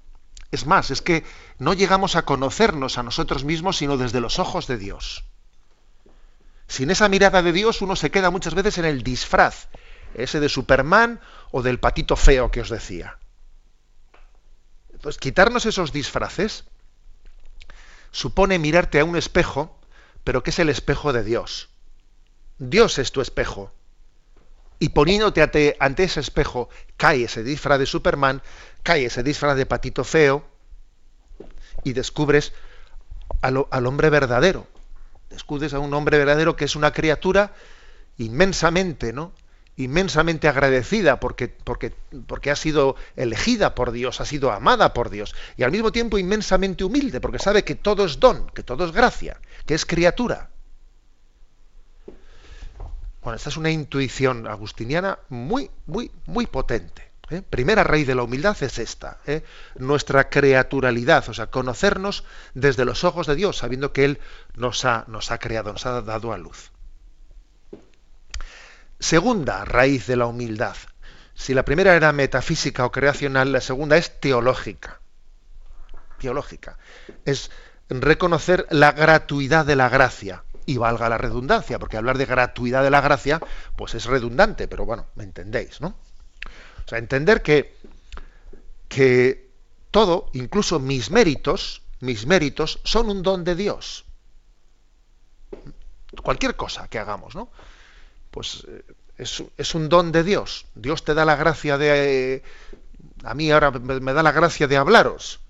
[0.50, 1.24] Es más, es que
[1.58, 5.24] no llegamos a conocernos a nosotros mismos sino desde los ojos de Dios.
[6.78, 9.66] Sin esa mirada de Dios uno se queda muchas veces en el disfraz,
[10.14, 13.18] ese de Superman o del patito feo que os decía.
[14.92, 16.62] Entonces, quitarnos esos disfraces
[18.12, 19.76] supone mirarte a un espejo,
[20.22, 21.68] pero que es el espejo de Dios.
[22.58, 23.72] Dios es tu espejo.
[24.78, 28.40] Y poniéndote ante, ese espejo, cae ese disfraz de Superman,
[28.84, 30.46] cae ese disfraz de patito feo,
[31.82, 32.52] y descubres
[33.42, 34.68] al hombre verdadero,
[35.30, 37.52] descubres a un hombre verdadero que es una criatura
[38.16, 39.32] inmensamente, ¿no?
[39.78, 41.94] inmensamente agradecida porque, porque,
[42.26, 46.18] porque ha sido elegida por Dios, ha sido amada por Dios, y al mismo tiempo
[46.18, 50.50] inmensamente humilde, porque sabe que todo es don, que todo es gracia, que es criatura.
[53.22, 57.07] Bueno, esta es una intuición agustiniana muy, muy, muy potente.
[57.30, 57.42] ¿Eh?
[57.42, 59.44] Primera raíz de la humildad es esta, ¿eh?
[59.76, 64.20] nuestra creaturalidad, o sea, conocernos desde los ojos de Dios, sabiendo que Él
[64.54, 66.72] nos ha, nos ha creado, nos ha dado a luz.
[68.98, 70.76] Segunda raíz de la humildad.
[71.34, 75.00] Si la primera era metafísica o creacional, la segunda es teológica.
[76.18, 76.78] teológica.
[77.24, 77.52] Es
[77.88, 80.42] reconocer la gratuidad de la gracia.
[80.66, 83.40] Y valga la redundancia, porque hablar de gratuidad de la gracia,
[83.76, 85.96] pues es redundante, pero bueno, me entendéis, ¿no?
[86.88, 87.76] O sea, entender que,
[88.88, 89.50] que
[89.90, 94.06] todo, incluso mis méritos, mis méritos, son un don de Dios.
[96.22, 97.50] Cualquier cosa que hagamos, ¿no?
[98.30, 98.82] Pues eh,
[99.18, 100.64] es, un don de Dios.
[100.74, 102.42] Dios te da la gracia de...
[103.22, 105.40] a mí ahora me da la gracia de hablaros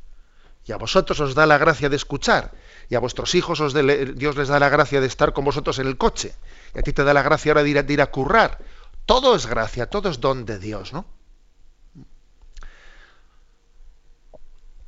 [0.66, 2.50] y a vosotros os da la gracia de escuchar,
[2.90, 5.86] y a vuestros hijos os Dios les da la gracia de estar con vosotros en
[5.86, 6.34] el coche,
[6.74, 8.58] y a ti te da la gracia ahora de ir, de ir a currar.
[9.06, 11.06] Todo es gracia, todo es don de Dios, ¿no?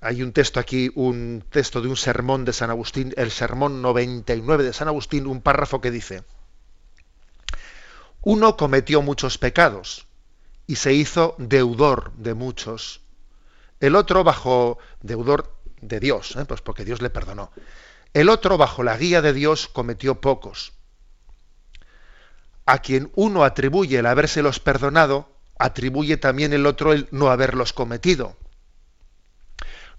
[0.01, 4.65] Hay un texto aquí, un texto de un sermón de San Agustín, el sermón 99
[4.65, 6.25] de San Agustín, un párrafo que dice,
[8.23, 10.07] uno cometió muchos pecados
[10.67, 13.03] y se hizo deudor de muchos.
[13.79, 16.45] El otro bajo deudor de Dios, ¿eh?
[16.47, 17.51] pues porque Dios le perdonó.
[18.13, 20.73] El otro, bajo la guía de Dios, cometió pocos.
[22.67, 28.37] A quien uno atribuye el habérselos perdonado, atribuye también el otro el no haberlos cometido.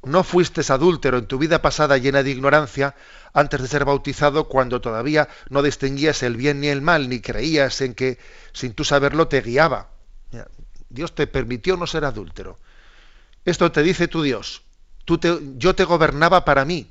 [0.04, 2.96] No fuiste adúltero en tu vida pasada llena de ignorancia
[3.34, 7.82] antes de ser bautizado cuando todavía no distinguías el bien ni el mal, ni creías
[7.82, 8.18] en que
[8.52, 9.90] sin tú saberlo te guiaba.
[10.90, 12.58] Dios te permitió no ser adúltero.
[13.46, 14.64] Esto te dice tu Dios
[15.58, 16.90] yo te gobernaba para mí,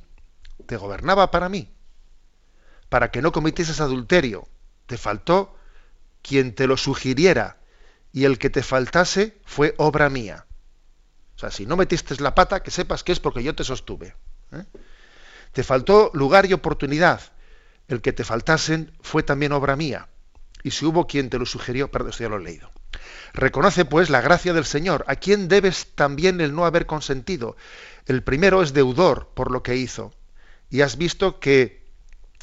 [0.67, 1.69] te gobernaba para mí,
[2.89, 4.49] para que no cometieses adulterio.
[4.87, 5.57] Te faltó
[6.23, 7.59] quien te lo sugiriera
[8.13, 10.47] y el que te faltase fue obra mía.
[11.41, 14.15] O sea, si no metiste la pata, que sepas que es porque yo te sostuve.
[14.53, 14.63] ¿eh?
[15.53, 17.23] Te faltó lugar y oportunidad.
[17.89, 20.09] El que te faltasen fue también obra mía.
[20.63, 22.71] Y si hubo quien te lo sugirió, perdón, esto ya lo he leído.
[23.33, 27.57] Reconoce pues la gracia del Señor, a quien debes también el no haber consentido.
[28.05, 30.13] El primero es deudor por lo que hizo,
[30.69, 31.87] y has visto que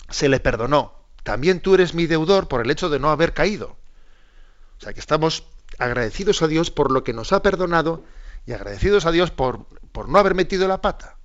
[0.10, 1.06] se le perdonó.
[1.22, 3.78] También tú eres mi deudor por el hecho de no haber caído.
[4.80, 5.44] O sea que estamos
[5.78, 8.04] agradecidos a Dios por lo que nos ha perdonado
[8.48, 11.18] y agradecidos a Dios por, por no haber metido la pata.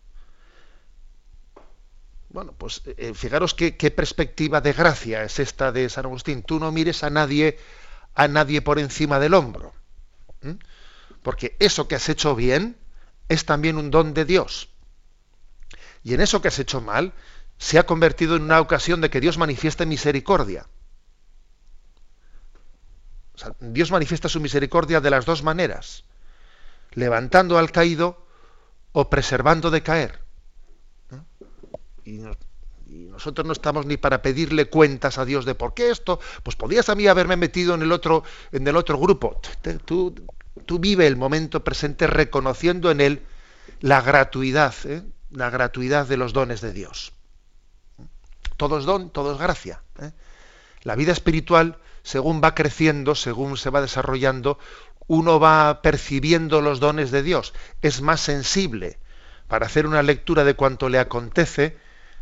[2.29, 6.43] Bueno, pues eh, fijaros qué, perspectiva de gracia es esta de San Agustín.
[6.43, 7.59] Tú no mires a nadie
[8.15, 9.73] a nadie por encima del hombro.
[11.23, 12.77] Porque eso que has hecho bien
[13.29, 14.69] es también un don de Dios.
[16.03, 17.13] Y en eso que has hecho mal
[17.57, 20.67] se ha convertido en una ocasión de que Dios manifieste misericordia.
[23.61, 26.05] Dios manifiesta su misericordia de las dos maneras,
[26.95, 28.27] levantando al caído
[28.93, 30.21] o preservando de caer.
[32.05, 32.21] Y
[32.87, 36.89] nosotros no estamos ni para pedirle cuentas a Dios de por qué esto, pues podías
[36.89, 39.41] a mí haberme metido en el otro, en el otro grupo.
[39.85, 40.15] Tú,
[40.67, 43.23] tú vive el momento presente reconociendo en él
[43.81, 45.03] la gratuidad, ¿eh?
[45.31, 47.13] la gratuidad de los dones de Dios.
[48.57, 49.83] Todo es don, todo es gracia.
[50.01, 50.13] ¿eh?
[50.83, 54.59] La vida espiritual, según va creciendo, según se va desarrollando,
[55.07, 58.99] uno va percibiendo los dones de Dios, es más sensible
[59.49, 61.77] para hacer una lectura de cuanto le acontece,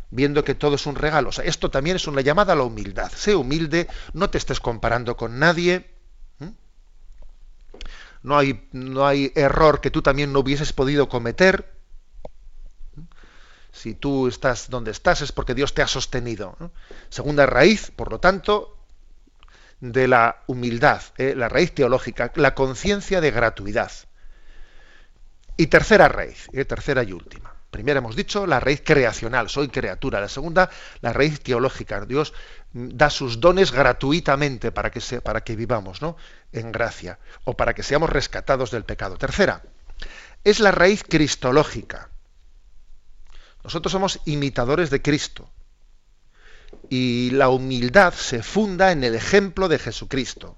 [0.09, 1.29] viendo que todo es un regalo.
[1.43, 3.09] Esto también es una llamada a la humildad.
[3.15, 5.89] Sé humilde, no te estés comparando con nadie.
[8.21, 11.71] No hay, no hay error que tú también no hubieses podido cometer.
[13.71, 16.57] Si tú estás donde estás es porque Dios te ha sostenido.
[17.09, 18.77] Segunda raíz, por lo tanto,
[19.81, 21.33] de la humildad, ¿eh?
[21.35, 23.91] la raíz teológica, la conciencia de gratuidad.
[25.57, 26.65] Y tercera raíz, ¿eh?
[26.65, 30.19] tercera y última primera hemos dicho la raíz creacional, soy criatura.
[30.19, 30.69] La segunda,
[30.99, 32.05] la raíz teológica.
[32.05, 32.33] Dios
[32.73, 36.17] da sus dones gratuitamente para que, se, para que vivamos ¿no?
[36.51, 39.17] en gracia o para que seamos rescatados del pecado.
[39.17, 39.63] Tercera,
[40.43, 42.09] es la raíz cristológica.
[43.63, 45.49] Nosotros somos imitadores de Cristo
[46.89, 50.57] y la humildad se funda en el ejemplo de Jesucristo.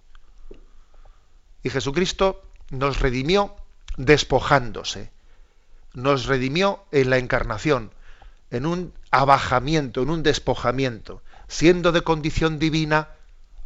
[1.63, 2.41] Y Jesucristo
[2.71, 3.55] nos redimió
[3.97, 5.13] despojándose
[5.93, 7.91] nos redimió en la encarnación,
[8.49, 11.21] en un abajamiento, en un despojamiento.
[11.47, 13.09] Siendo de condición divina,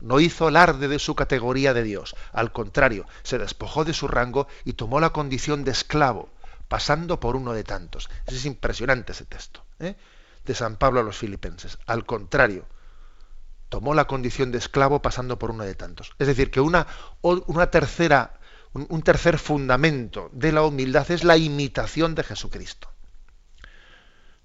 [0.02, 2.16] no hizo alarde de su categoría de Dios.
[2.34, 6.30] Al contrario, se despojó de su rango y tomó la condición de esclavo,
[6.68, 8.10] pasando por uno de tantos.
[8.26, 9.96] Es impresionante ese texto ¿eh?
[10.48, 11.78] De San Pablo a los filipenses.
[11.86, 12.66] Al contrario,
[13.70, 16.14] tomó la condición de esclavo pasando por uno de tantos.
[16.18, 16.88] Es decir, que una,
[17.22, 18.38] una tercera
[18.74, 22.90] un, tercer fundamento de la humildad es la imitación de Jesucristo.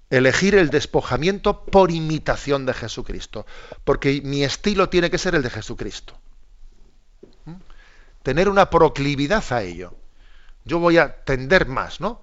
[0.09, 3.45] Elegir el despojamiento por imitación de Jesucristo,
[3.83, 6.17] porque mi estilo tiene que ser el de Jesucristo.
[7.45, 7.53] ¿Mm?
[8.21, 9.95] Tener una proclividad a ello.
[10.65, 12.21] Yo voy a tender más, ¿no?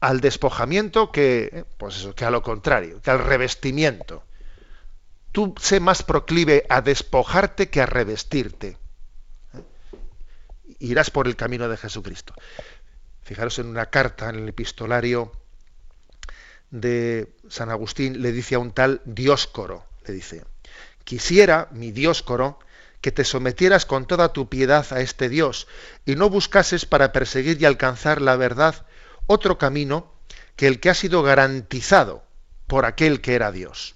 [0.00, 4.24] Al despojamiento que, pues eso, que a lo contrario, que al revestimiento.
[5.32, 8.78] Tú sé más proclive a despojarte que a revestirte.
[10.78, 12.34] Irás por el camino de Jesucristo.
[13.22, 15.30] Fijaros en una carta, en el epistolario
[16.70, 20.44] de San Agustín, le dice a un tal Dioscoro, le dice,
[21.04, 22.58] quisiera, mi Dioscoro,
[23.00, 25.66] que te sometieras con toda tu piedad a este Dios
[26.06, 28.86] y no buscases para perseguir y alcanzar la verdad
[29.32, 30.12] otro camino
[30.56, 32.24] que el que ha sido garantizado
[32.66, 33.94] por aquel que era Dios.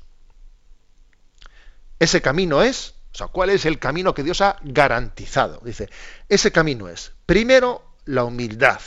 [1.98, 5.60] Ese camino es, o sea, ¿cuál es el camino que Dios ha garantizado?
[5.64, 5.90] Dice,
[6.28, 8.80] ese camino es, primero, la humildad.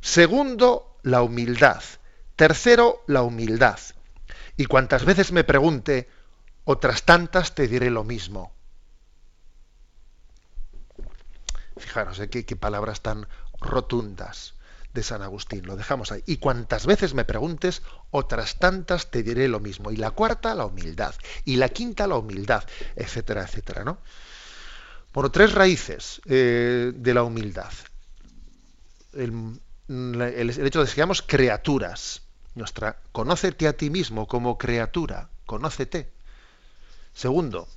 [0.00, 1.82] Segundo, la humildad.
[2.36, 3.78] Tercero, la humildad.
[4.56, 6.08] Y cuantas veces me pregunte,
[6.64, 8.54] otras tantas te diré lo mismo.
[11.76, 12.30] Fijaros, ¿eh?
[12.30, 13.28] qué, palabras tan
[13.60, 14.54] rotundas
[14.94, 15.66] de San Agustín.
[15.66, 16.22] Lo dejamos ahí.
[16.26, 19.90] Y cuantas veces me preguntes, otras tantas te diré lo mismo.
[19.90, 21.14] Y la cuarta, la humildad.
[21.44, 22.64] Y la quinta, la humildad,
[22.96, 23.84] etcétera, etcétera.
[23.84, 23.98] ¿no?
[25.12, 27.72] Por tres raíces eh, de la humildad.
[29.12, 32.22] El, hecho de que seamos criaturas.
[32.54, 35.28] Nuestra, conócete a ti mismo como criatura.
[35.46, 36.10] Conócete.
[37.14, 37.68] Segundo,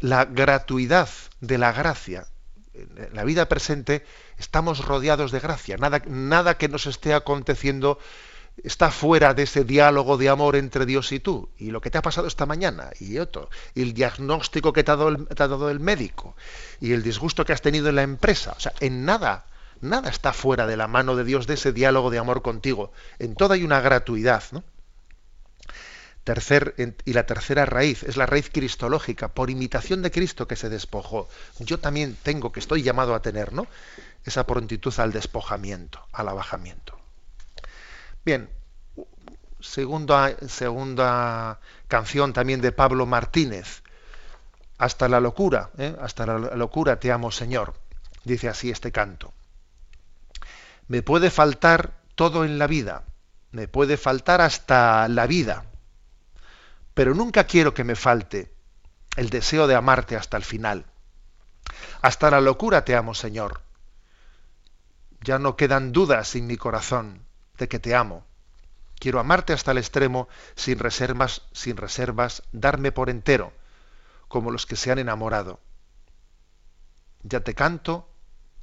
[0.00, 1.08] la gratuidad
[1.40, 2.26] de la gracia
[2.74, 4.04] en la vida presente
[4.38, 5.76] estamos rodeados de gracia.
[5.76, 7.98] Nada, nada que nos esté aconteciendo
[8.62, 11.48] está fuera de ese diálogo de amor entre Dios y tú.
[11.58, 13.50] Y lo que te ha pasado esta mañana y otro.
[13.74, 16.36] Y el diagnóstico que te ha dado el, te ha dado el médico.
[16.80, 18.54] Y el disgusto que has tenido en la empresa.
[18.56, 19.46] O sea, en nada,
[19.80, 22.92] nada está fuera de la mano de Dios de ese diálogo de amor contigo.
[23.18, 24.64] En todo hay una gratuidad, ¿no?
[26.24, 30.68] Tercer, y la tercera raíz es la raíz cristológica, por imitación de Cristo que se
[30.68, 31.28] despojó.
[31.58, 33.66] Yo también tengo, que estoy llamado a tener, ¿no?
[34.24, 36.96] Esa prontitud al despojamiento, al abajamiento.
[38.24, 38.48] Bien,
[39.58, 41.58] segunda, segunda
[41.88, 43.82] canción también de Pablo Martínez.
[44.78, 45.96] Hasta la locura, ¿eh?
[46.00, 47.74] hasta la locura te amo, Señor.
[48.22, 49.32] Dice así este canto.
[50.86, 53.02] Me puede faltar todo en la vida,
[53.50, 55.64] me puede faltar hasta la vida
[56.94, 58.52] pero nunca quiero que me falte
[59.16, 60.86] el deseo de amarte hasta el final.
[62.00, 63.62] Hasta la locura te amo, Señor.
[65.20, 67.24] Ya no quedan dudas en mi corazón
[67.58, 68.26] de que te amo.
[68.98, 73.52] Quiero amarte hasta el extremo, sin reservas, sin reservas, darme por entero,
[74.28, 75.60] como los que se han enamorado.
[77.22, 78.08] Ya te canto,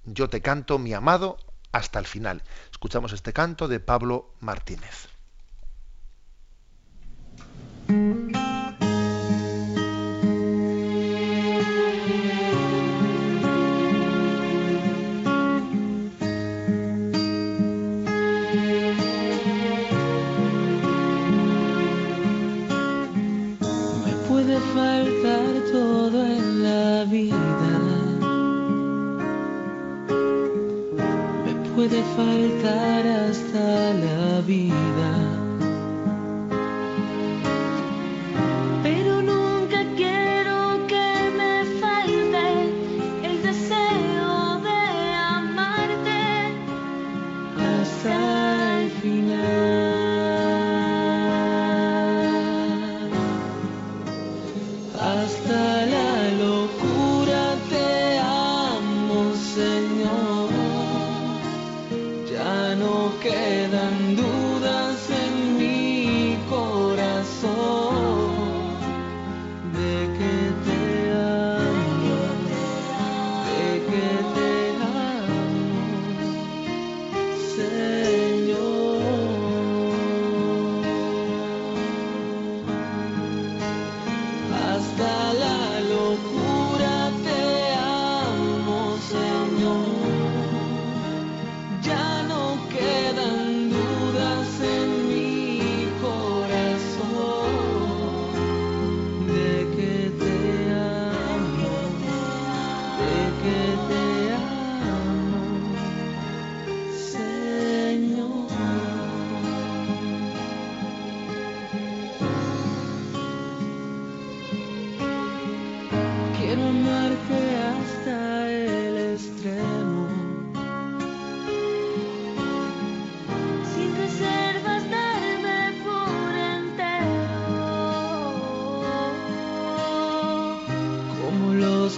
[0.05, 1.38] yo te canto, mi amado,
[1.71, 2.43] hasta el final.
[2.71, 5.09] Escuchamos este canto de Pablo Martínez.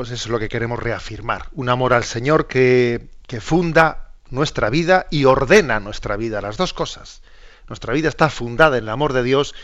[0.00, 1.48] pues eso es lo que queremos reafirmar.
[1.52, 6.72] Un amor al Señor que, que funda nuestra vida y ordena nuestra vida, las dos
[6.72, 7.20] cosas.
[7.68, 9.54] Nuestra vida está fundada en el amor de Dios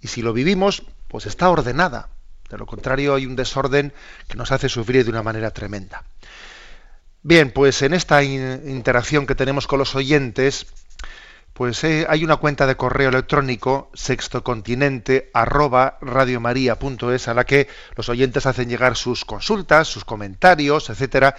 [0.00, 2.08] y si lo vivimos, pues está ordenada.
[2.48, 3.92] De lo contrario, hay un desorden
[4.28, 6.04] que nos hace sufrir de una manera tremenda.
[7.24, 10.68] Bien, pues en esta in- interacción que tenemos con los oyentes,
[11.60, 18.08] pues eh, hay una cuenta de correo electrónico sextocontinente arroba radiomaria.es a la que los
[18.08, 21.36] oyentes hacen llegar sus consultas, sus comentarios, etcétera,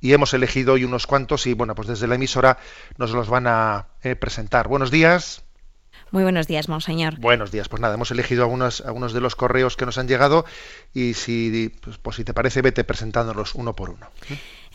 [0.00, 2.58] y hemos elegido hoy unos cuantos y bueno, pues desde la emisora
[2.96, 4.68] nos los van a eh, presentar.
[4.68, 5.42] Buenos días.
[6.12, 7.18] Muy buenos días, monseñor.
[7.18, 7.68] Buenos días.
[7.68, 10.44] Pues nada, hemos elegido algunos, algunos de los correos que nos han llegado
[10.94, 14.06] y si, pues, pues si te parece, vete presentándolos uno por uno.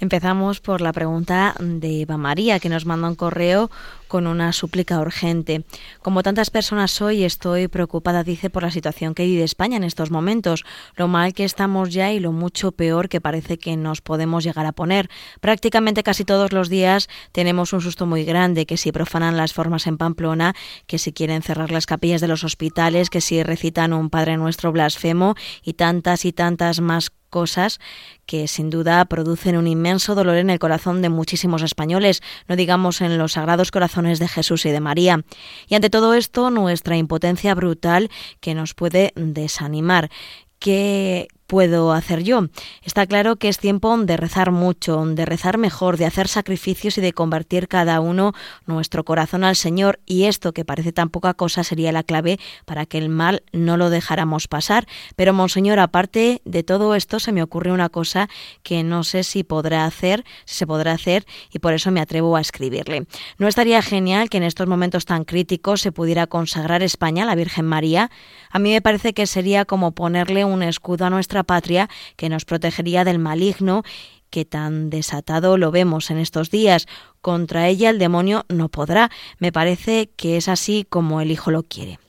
[0.01, 3.69] Empezamos por la pregunta de Eva María, que nos manda un correo
[4.07, 5.63] con una súplica urgente.
[6.01, 10.09] Como tantas personas hoy, estoy preocupada, dice, por la situación que vive España en estos
[10.09, 14.43] momentos, lo mal que estamos ya y lo mucho peor que parece que nos podemos
[14.43, 15.07] llegar a poner.
[15.39, 19.85] Prácticamente casi todos los días tenemos un susto muy grande, que si profanan las formas
[19.85, 20.55] en Pamplona,
[20.87, 24.71] que si quieren cerrar las capillas de los hospitales, que si recitan un Padre Nuestro
[24.71, 27.79] blasfemo y tantas y tantas más cosas
[28.27, 33.01] que sin duda producen un inmenso dolor en el corazón de muchísimos españoles, no digamos
[33.01, 35.23] en los sagrados corazones de Jesús y de María.
[35.67, 40.11] Y ante todo esto, nuestra impotencia brutal que nos puede desanimar.
[40.59, 42.47] ¿Qué puedo hacer yo?
[42.81, 47.01] Está claro que es tiempo de rezar mucho, de rezar mejor, de hacer sacrificios y
[47.01, 48.31] de convertir cada uno
[48.67, 52.85] nuestro corazón al Señor y esto que parece tan poca cosa sería la clave para
[52.85, 54.87] que el mal no lo dejáramos pasar.
[55.17, 58.29] Pero Monseñor, aparte de todo esto se me ocurre una cosa
[58.63, 62.37] que no sé si podrá hacer, si se podrá hacer y por eso me atrevo
[62.37, 63.07] a escribirle.
[63.39, 67.35] ¿No estaría genial que en estos momentos tan críticos se pudiera consagrar España a la
[67.35, 68.09] Virgen María?
[68.51, 72.45] A mí me parece que sería como ponerle un escudo a nuestra patria que nos
[72.45, 73.83] protegería del maligno
[74.31, 76.87] que tan desatado lo vemos en estos días.
[77.21, 79.11] Contra ella el demonio no podrá.
[79.37, 81.99] Me parece que es así como el Hijo lo quiere.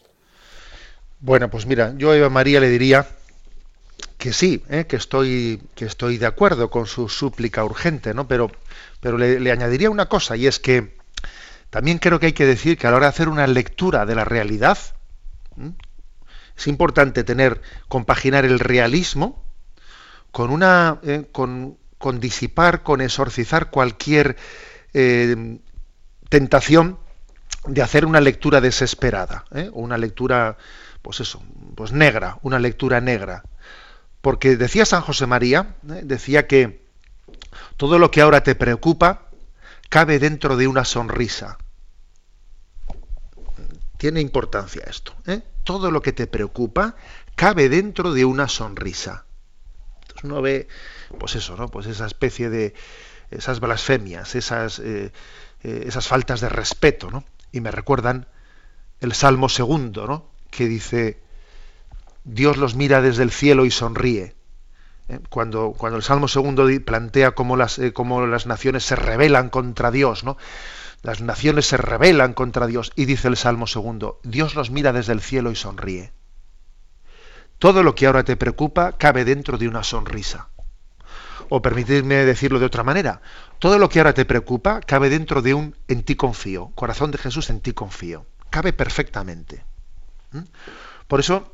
[1.20, 3.07] Bueno, pues mira, yo a Eva María le diría
[4.18, 4.87] que sí, ¿eh?
[4.89, 8.26] que estoy que estoy de acuerdo con su súplica urgente, ¿no?
[8.26, 8.51] Pero
[9.01, 10.97] pero le, añadiría una cosa y es que
[11.70, 14.14] también creo que hay que decir que a la hora de hacer una lectura de
[14.14, 14.78] la realidad.
[16.63, 19.43] Es importante tener compaginar el realismo
[20.31, 21.77] con una eh, con,
[22.21, 24.37] disipar, con exorcizar cualquier
[24.95, 25.59] eh,
[26.29, 27.01] tentación
[27.67, 29.71] de hacer una lectura desesperada, ¿eh?
[29.73, 30.57] o una lectura,
[31.03, 31.43] pues eso,
[31.75, 33.43] pues negra, una lectura negra.
[34.21, 36.03] Porque decía San José María, ¿eh?
[36.05, 36.87] decía que
[37.77, 39.31] todo lo que ahora te preocupa
[39.89, 41.59] cabe dentro de una sonrisa.
[44.03, 45.14] Tiene importancia esto.
[45.28, 45.42] ¿eh?
[45.62, 46.96] Todo lo que te preocupa
[47.36, 49.26] cabe dentro de una sonrisa.
[50.00, 50.66] Entonces uno ve,
[51.20, 51.68] pues eso, ¿no?
[51.68, 52.74] Pues esa especie de
[53.30, 55.12] esas blasfemias, esas, eh,
[55.62, 57.22] eh, esas faltas de respeto, ¿no?
[57.53, 58.26] Y me recuerdan
[58.98, 60.26] el Salmo segundo, ¿no?
[60.50, 61.22] Que dice,
[62.24, 64.34] Dios los mira desde el cielo y sonríe.
[65.11, 65.20] ¿Eh?
[65.28, 70.24] Cuando, cuando el Salmo segundo plantea cómo las, cómo las naciones se rebelan contra Dios,
[70.24, 70.38] ¿no?
[71.03, 72.92] Las naciones se rebelan contra Dios.
[72.94, 76.12] Y dice el Salmo segundo, Dios los mira desde el cielo y sonríe.
[77.59, 80.48] Todo lo que ahora te preocupa cabe dentro de una sonrisa.
[81.48, 83.20] O permitidme decirlo de otra manera,
[83.59, 87.18] todo lo que ahora te preocupa cabe dentro de un en ti confío, corazón de
[87.18, 88.26] Jesús en ti confío.
[88.50, 89.64] Cabe perfectamente.
[90.30, 90.40] ¿Mm?
[91.07, 91.53] Por eso,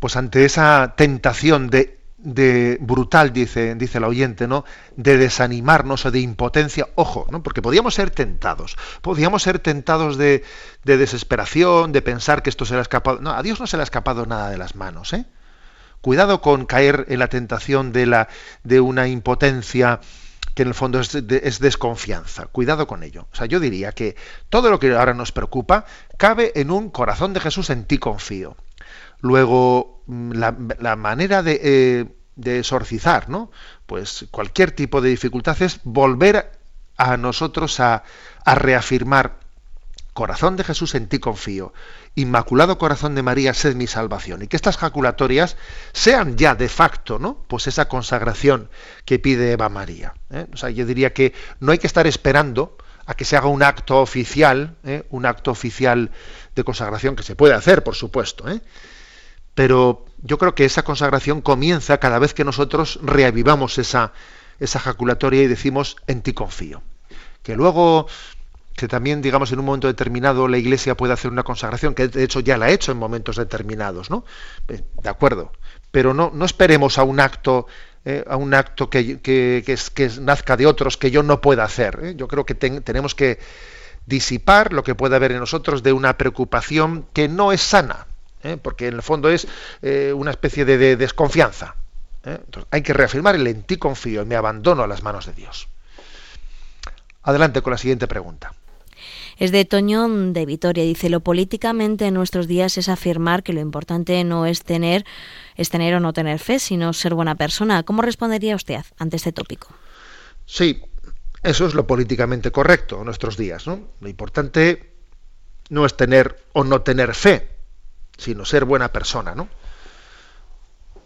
[0.00, 1.95] pues ante esa tentación de,
[2.26, 4.64] de brutal, dice, dice el oyente, ¿no?
[4.96, 7.44] De desanimarnos o de impotencia, ojo, ¿no?
[7.44, 10.42] Porque podíamos ser tentados, podíamos ser tentados de,
[10.82, 13.20] de desesperación, de pensar que esto se le ha escapado.
[13.20, 15.26] No, a Dios no se le ha escapado nada de las manos, ¿eh?
[16.00, 18.28] Cuidado con caer en la tentación de, la,
[18.64, 20.00] de una impotencia
[20.54, 22.46] que en el fondo es, es, desconfianza.
[22.46, 23.28] Cuidado con ello.
[23.32, 24.16] O sea, yo diría que
[24.48, 25.84] todo lo que ahora nos preocupa
[26.18, 28.56] cabe en un corazón de Jesús, en ti confío.
[29.20, 33.50] Luego, mm, la, la manera de, eh, de, exorcizar, ¿no?
[33.86, 36.52] Pues cualquier tipo de dificultad es volver
[36.96, 38.04] a nosotros a,
[38.44, 39.38] a reafirmar
[40.16, 41.74] Corazón de Jesús, en ti confío.
[42.14, 44.42] Inmaculado Corazón de María, sed mi salvación.
[44.42, 45.58] Y que estas jaculatorias
[45.92, 47.44] sean ya de facto, ¿no?
[47.48, 48.70] Pues esa consagración
[49.04, 50.14] que pide Eva María.
[50.30, 50.46] ¿eh?
[50.54, 53.62] O sea, yo diría que no hay que estar esperando a que se haga un
[53.62, 55.04] acto oficial, ¿eh?
[55.10, 56.10] un acto oficial
[56.54, 58.48] de consagración que se puede hacer, por supuesto.
[58.48, 58.62] ¿eh?
[59.54, 64.12] Pero yo creo que esa consagración comienza cada vez que nosotros reavivamos esa,
[64.60, 66.82] esa jaculatoria y decimos en ti confío.
[67.42, 68.06] Que luego
[68.76, 72.22] que también, digamos, en un momento determinado la Iglesia puede hacer una consagración, que de
[72.22, 74.24] hecho ya la ha hecho en momentos determinados, ¿no?
[74.68, 75.50] Eh, de acuerdo.
[75.90, 77.66] Pero no, no esperemos a un acto,
[78.04, 81.64] eh, a un acto que, que, que, es, nazca de otros que yo no pueda
[81.64, 82.00] hacer.
[82.02, 82.14] ¿eh?
[82.16, 83.38] Yo creo que ten, tenemos que
[84.04, 88.06] disipar lo que pueda haber en nosotros de una preocupación que no es sana,
[88.46, 88.56] ¿eh?
[88.56, 89.46] porque en el fondo es
[89.82, 91.76] eh, una especie de, de desconfianza.
[92.24, 95.32] Entonces, hay que reafirmar el en ti confío y me abandono a las manos de
[95.32, 95.68] Dios.
[97.22, 98.52] Adelante con la siguiente pregunta.
[99.36, 100.82] Es de Toñón de Vitoria.
[100.84, 105.04] Dice, lo políticamente en nuestros días es afirmar que lo importante no es tener,
[105.56, 107.82] es tener o no tener fe, sino ser buena persona.
[107.82, 109.68] ¿Cómo respondería usted ante este tópico?
[110.46, 110.82] Sí,
[111.42, 113.66] eso es lo políticamente correcto en nuestros días.
[113.66, 113.80] ¿no?
[114.00, 114.94] Lo importante
[115.68, 117.55] no es tener o no tener fe,
[118.16, 119.34] sino ser buena persona.
[119.34, 119.48] ¿no?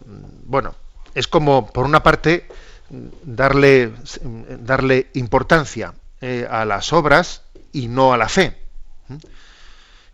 [0.05, 0.75] Bueno,
[1.13, 2.47] es como, por una parte,
[3.23, 8.57] darle, darle importancia eh, a las obras y no a la fe.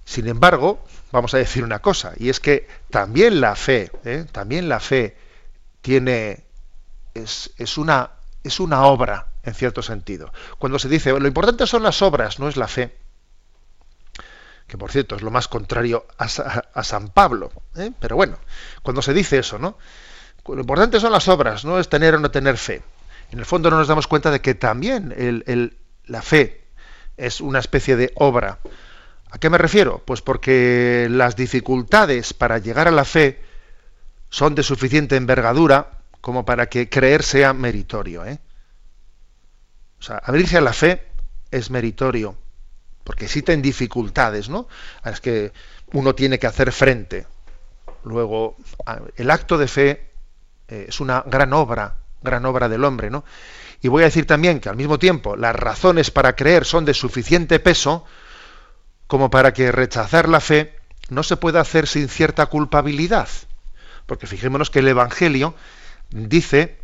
[0.05, 4.25] Sin embargo, vamos a decir una cosa, y es que también la fe, ¿eh?
[4.31, 5.17] también la fe
[5.81, 6.45] tiene,
[7.13, 8.11] es, es, una,
[8.43, 10.31] es una obra, en cierto sentido.
[10.57, 12.95] Cuando se dice, lo importante son las obras, no es la fe,
[14.67, 17.91] que por cierto es lo más contrario a, a San Pablo, ¿eh?
[17.99, 18.37] pero bueno,
[18.83, 19.77] cuando se dice eso, ¿no?
[20.45, 22.81] Lo importante son las obras, no es tener o no tener fe.
[23.31, 26.63] En el fondo no nos damos cuenta de que también el, la fe
[27.17, 28.59] es una especie de obra.
[29.29, 30.01] ¿A qué me refiero?
[30.05, 33.41] Pues porque las dificultades para llegar a la fe
[34.29, 38.25] son de suficiente envergadura como para que creer sea meritorio.
[38.25, 38.39] ¿eh?
[39.99, 41.03] O sea, abrirse a la fe
[41.51, 42.37] es meritorio,
[43.07, 44.67] porque existen dificultades, ¿no?
[45.01, 45.53] A las que
[45.93, 47.25] uno tiene que hacer frente.
[48.03, 48.57] Luego,
[49.15, 50.11] el acto de fe
[50.67, 53.23] eh, es una gran obra, gran obra del hombre, ¿no?
[53.81, 56.93] Y voy a decir también que al mismo tiempo las razones para creer son de
[56.93, 58.03] suficiente peso
[59.07, 60.75] como para que rechazar la fe
[61.07, 63.29] no se pueda hacer sin cierta culpabilidad.
[64.05, 65.55] Porque fijémonos que el Evangelio
[66.09, 66.77] dice,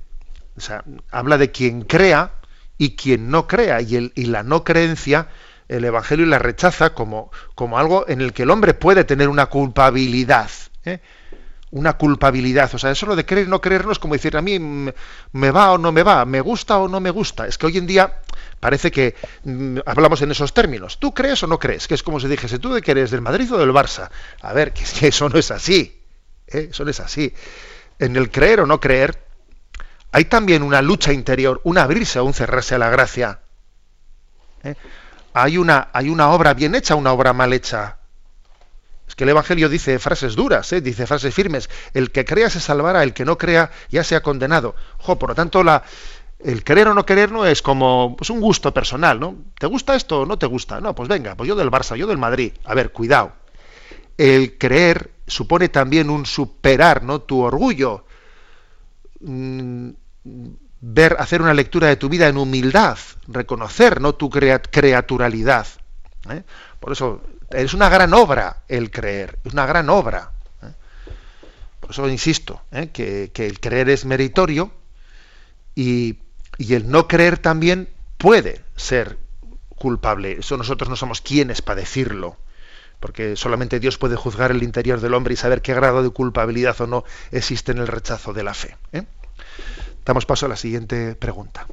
[0.56, 2.36] o sea, habla de quien crea
[2.78, 5.28] y quien no crea, y, el, y la no creencia,
[5.68, 9.48] el Evangelio la rechaza como, como algo en el que el hombre puede tener una
[9.48, 10.50] culpabilidad.
[10.86, 11.00] ¿eh?
[11.74, 12.74] una culpabilidad.
[12.74, 15.52] O sea, eso lo de creer no creer no es como decir a mí me
[15.52, 17.48] va o no me va, me gusta o no me gusta.
[17.48, 18.22] Es que hoy en día
[18.60, 21.00] parece que mm, hablamos en esos términos.
[21.00, 21.88] ¿Tú crees o no crees?
[21.88, 23.10] Que es como si dijese, ¿tú de qué eres?
[23.10, 24.10] ¿Del Madrid o del Barça?
[24.42, 26.00] A ver, que, que eso no es así.
[26.48, 26.70] ¿eh?
[26.70, 27.34] Eso no es así.
[27.98, 29.24] En el creer o no creer
[30.12, 33.40] hay también una lucha interior, un abrirse o un cerrarse a la gracia.
[34.64, 34.76] ¿eh?
[35.34, 37.98] Hay, una, hay una obra bien hecha, una obra mal hecha
[39.14, 40.82] es que el Evangelio dice frases duras, ¿eh?
[40.82, 41.70] dice frases firmes.
[41.94, 44.76] El que crea se salvará, el que no crea ya sea condenado.
[44.98, 45.84] Jo, por lo tanto, la,
[46.40, 49.36] el querer o no querer no es como pues, un gusto personal, ¿no?
[49.60, 50.82] ¿Te gusta esto o no te gusta?
[50.82, 52.54] No, pues venga, pues yo del Barça, yo del Madrid.
[52.64, 53.34] A ver, cuidado.
[54.18, 57.22] El creer supone también un superar, ¿no?
[57.22, 58.06] Tu orgullo.
[59.20, 59.90] Mm,
[61.18, 64.16] hacer una lectura de tu vida en humildad, reconocer, ¿no?
[64.16, 65.68] Tu creaturalidad.
[66.30, 66.44] ¿eh?
[66.80, 70.32] Por eso es una gran obra el creer, es una gran obra.
[70.62, 70.74] ¿eh?
[71.80, 72.90] Por eso insisto, ¿eh?
[72.92, 74.72] que, que, el creer es meritorio
[75.76, 76.20] y,
[76.58, 79.18] y, el no creer también puede ser
[79.70, 80.34] culpable.
[80.40, 82.38] Eso nosotros no somos quienes para decirlo,
[83.00, 86.80] porque solamente Dios puede juzgar el interior del hombre y saber qué grado de culpabilidad
[86.82, 88.76] o no existe en el rechazo de la fe.
[90.06, 91.68] Damos paso a la siguiente pregunta.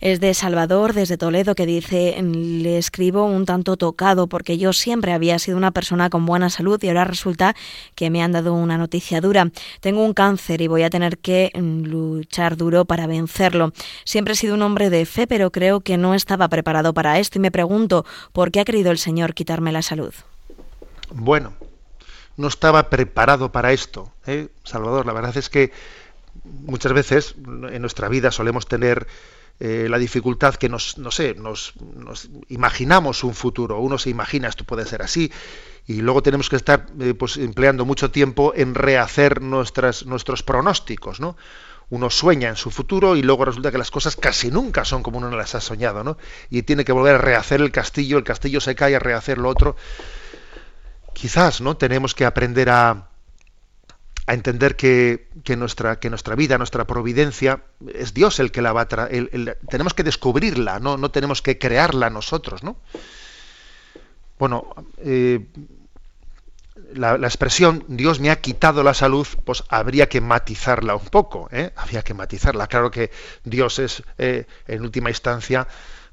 [0.00, 5.12] Es de Salvador, desde Toledo, que dice, le escribo un tanto tocado porque yo siempre
[5.12, 7.54] había sido una persona con buena salud y ahora resulta
[7.94, 9.50] que me han dado una noticia dura.
[9.80, 13.74] Tengo un cáncer y voy a tener que mm, luchar duro para vencerlo.
[14.04, 17.38] Siempre he sido un hombre de fe, pero creo que no estaba preparado para esto
[17.38, 20.14] y me pregunto, ¿por qué ha querido el Señor quitarme la salud?
[21.12, 21.52] Bueno,
[22.38, 24.48] no estaba preparado para esto, ¿eh?
[24.64, 25.04] Salvador.
[25.04, 25.72] La verdad es que
[26.44, 29.06] muchas veces en nuestra vida solemos tener
[29.62, 31.74] eh, la dificultad que nos, no sé, nos,
[32.48, 35.30] imaginamos un futuro, uno se imagina esto puede ser así,
[35.86, 41.20] y luego tenemos que estar eh, pues, empleando mucho tiempo en rehacer nuestras, nuestros pronósticos,
[41.20, 41.36] ¿no?
[41.90, 45.18] Uno sueña en su futuro y luego resulta que las cosas casi nunca son como
[45.18, 46.16] uno las ha soñado, ¿no?
[46.48, 49.50] Y tiene que volver a rehacer el castillo, el castillo se cae a rehacer lo
[49.50, 49.76] otro.
[51.12, 51.76] Quizás, ¿no?
[51.76, 53.09] Tenemos que aprender a,
[54.30, 55.26] a entender que,
[55.56, 59.58] nuestra, que nuestra vida, nuestra providencia, es Dios el que la va a traer.
[59.68, 60.96] Tenemos que descubrirla, ¿no?
[60.96, 62.62] no tenemos que crearla nosotros.
[62.62, 62.76] ¿no?
[64.38, 65.44] Bueno, eh,
[66.94, 71.72] la, expresión Dios me ha quitado la salud, pues habría que matizarla un poco, ¿eh?
[71.74, 72.68] habría que matizarla.
[72.68, 73.10] Claro que
[73.42, 75.66] Dios es, eh, en última instancia,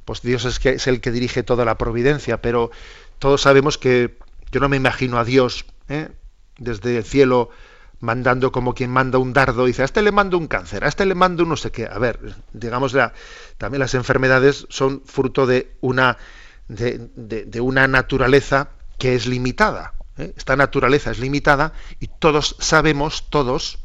[0.05, 2.71] pues Dios es, que, es el que dirige toda la providencia, pero
[3.19, 4.17] todos sabemos que
[4.51, 6.09] yo no me imagino a Dios ¿eh?
[6.57, 7.51] desde el cielo
[7.99, 11.05] mandando como quien manda un dardo, dice, a este le mando un cáncer, a este
[11.05, 11.87] le mando no sé qué.
[11.87, 12.19] A ver,
[12.53, 13.13] digamos, la,
[13.57, 16.17] también las enfermedades son fruto de una,
[16.67, 18.69] de, una naturaleza
[18.99, 19.93] que es limitada.
[20.17, 20.33] ¿eh?
[20.37, 23.79] Esta naturaleza es limitada y todos sabemos, todos,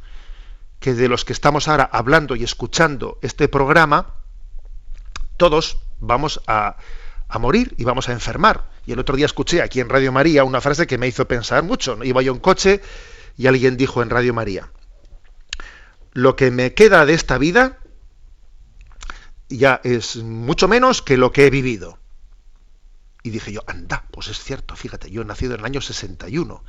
[0.78, 4.14] que de los que estamos ahora hablando y escuchando este programa,
[5.38, 6.76] todos vamos a,
[7.28, 8.70] a morir y vamos a enfermar.
[8.84, 11.62] Y el otro día escuché aquí en Radio María una frase que me hizo pensar
[11.62, 12.02] mucho.
[12.02, 12.82] Iba yo en coche
[13.36, 14.70] y alguien dijo en Radio María,
[16.12, 17.78] lo que me queda de esta vida
[19.48, 21.98] ya es mucho menos que lo que he vivido.
[23.22, 26.64] Y dije yo, anda, pues es cierto, fíjate, yo he nacido en el año 61.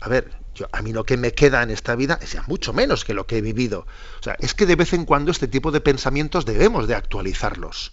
[0.00, 2.72] A ver, yo, a mí lo que me queda en esta vida es ya mucho
[2.72, 3.86] menos que lo que he vivido.
[4.20, 7.92] O sea, es que de vez en cuando este tipo de pensamientos debemos de actualizarlos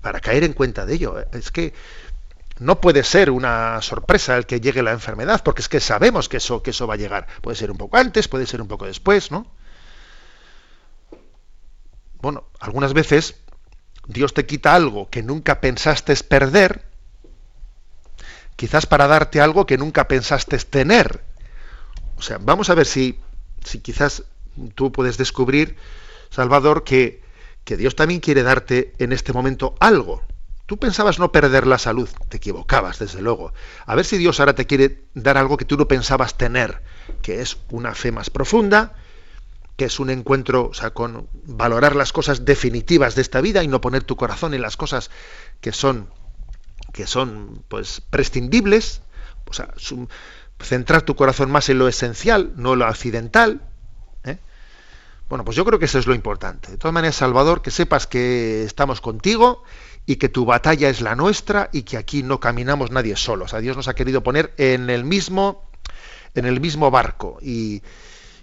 [0.00, 1.16] para caer en cuenta de ello.
[1.32, 1.74] Es que
[2.58, 6.36] no puede ser una sorpresa el que llegue la enfermedad, porque es que sabemos que
[6.36, 7.26] eso, que eso va a llegar.
[7.40, 9.46] Puede ser un poco antes, puede ser un poco después, ¿no?
[12.20, 13.36] Bueno, algunas veces
[14.06, 16.84] Dios te quita algo que nunca pensaste perder,
[18.56, 21.24] quizás para darte algo que nunca pensaste tener.
[22.16, 23.18] O sea, vamos a ver si,
[23.64, 24.24] si quizás
[24.74, 25.76] tú puedes descubrir,
[26.30, 27.22] Salvador, que,
[27.64, 30.22] que Dios también quiere darte en este momento algo.
[30.72, 33.52] Tú pensabas no perder la salud, te equivocabas, desde luego.
[33.84, 36.82] A ver si Dios ahora te quiere dar algo que tú no pensabas tener,
[37.20, 38.94] que es una fe más profunda,
[39.76, 43.68] que es un encuentro, o sea, con valorar las cosas definitivas de esta vida y
[43.68, 45.10] no poner tu corazón en las cosas
[45.60, 46.08] que son,
[46.94, 49.02] que son, pues, prescindibles,
[49.44, 49.74] o sea,
[50.58, 53.60] centrar tu corazón más en lo esencial, no lo accidental.
[54.24, 54.38] ¿eh?
[55.28, 56.70] Bueno, pues yo creo que eso es lo importante.
[56.70, 59.64] De todas maneras, Salvador, que sepas que estamos contigo
[60.06, 63.54] y que tu batalla es la nuestra y que aquí no caminamos nadie solos.
[63.60, 65.70] Dios nos ha querido poner en el mismo,
[66.34, 67.82] en el mismo barco y,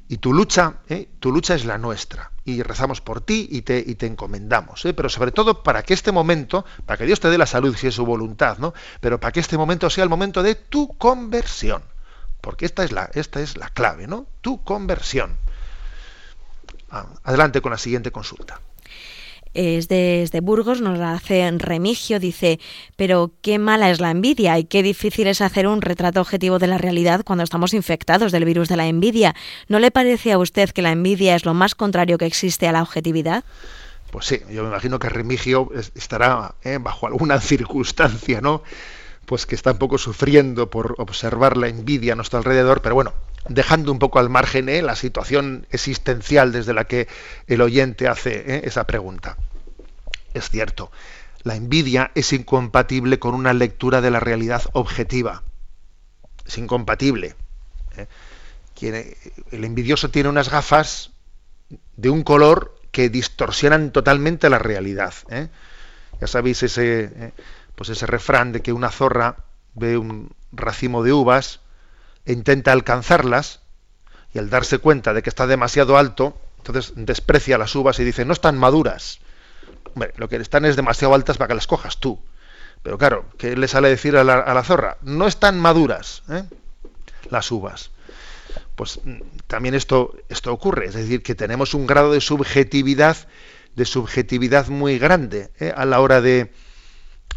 [0.08, 1.10] y tu lucha, ¿eh?
[1.20, 4.86] tu lucha es la nuestra y rezamos por ti y te, y te encomendamos.
[4.86, 4.94] ¿eh?
[4.94, 7.88] Pero sobre todo para que este momento, para que Dios te dé la salud si
[7.88, 8.74] es su voluntad, ¿no?
[9.02, 11.84] Pero para que este momento sea el momento de tu conversión,
[12.42, 14.28] porque esta es la, esta es la clave, ¿no?
[14.42, 15.38] Tu conversión.
[16.90, 18.60] Ah, adelante con la siguiente consulta
[19.54, 22.60] es desde Burgos, nos la hace Remigio, dice,
[22.96, 26.68] pero qué mala es la envidia y qué difícil es hacer un retrato objetivo de
[26.68, 29.36] la realidad cuando estamos infectados del virus de la envidia.
[29.68, 32.72] ¿No le parece a usted que la envidia es lo más contrario que existe a
[32.72, 33.44] la objetividad?
[34.12, 38.64] Pues sí, yo me imagino que Remigio estará eh, bajo alguna circunstancia, ¿no?
[39.30, 43.14] Pues que está un poco sufriendo por observar la envidia a nuestro alrededor, pero bueno,
[43.48, 47.08] dejando un poco al margen eh, la situación existencial desde la que
[47.46, 49.38] el oyente hace eh, esa pregunta.
[50.34, 50.92] Es cierto,
[51.44, 55.44] la envidia es incompatible con una lectura de la realidad objetiva.
[56.48, 57.36] Es incompatible.
[58.82, 61.12] el envidioso tiene unas gafas
[61.98, 65.14] de un color que distorsionan totalmente la realidad.
[66.20, 67.32] Ya sabéis ese
[67.80, 69.38] pues ese refrán de que una zorra
[69.74, 71.62] ve un racimo de uvas
[72.26, 73.62] e intenta alcanzarlas
[74.34, 78.26] y al darse cuenta de que está demasiado alto, entonces desprecia las uvas y dice,
[78.26, 79.22] no están maduras.
[80.18, 82.22] lo que están es demasiado altas para que las cojas tú.
[82.84, 84.98] Pero claro, ¿qué le sale decir a la, zorra?
[85.02, 86.44] No están maduras ¿eh?
[87.30, 87.92] las uvas.
[88.76, 93.16] Pues mm, también esto, esto ocurre, es decir, que tenemos un grado de subjetividad
[93.86, 95.72] subjetividad muy grande ¿eh?
[95.74, 96.52] a la hora de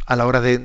[0.07, 0.59] a la hora de,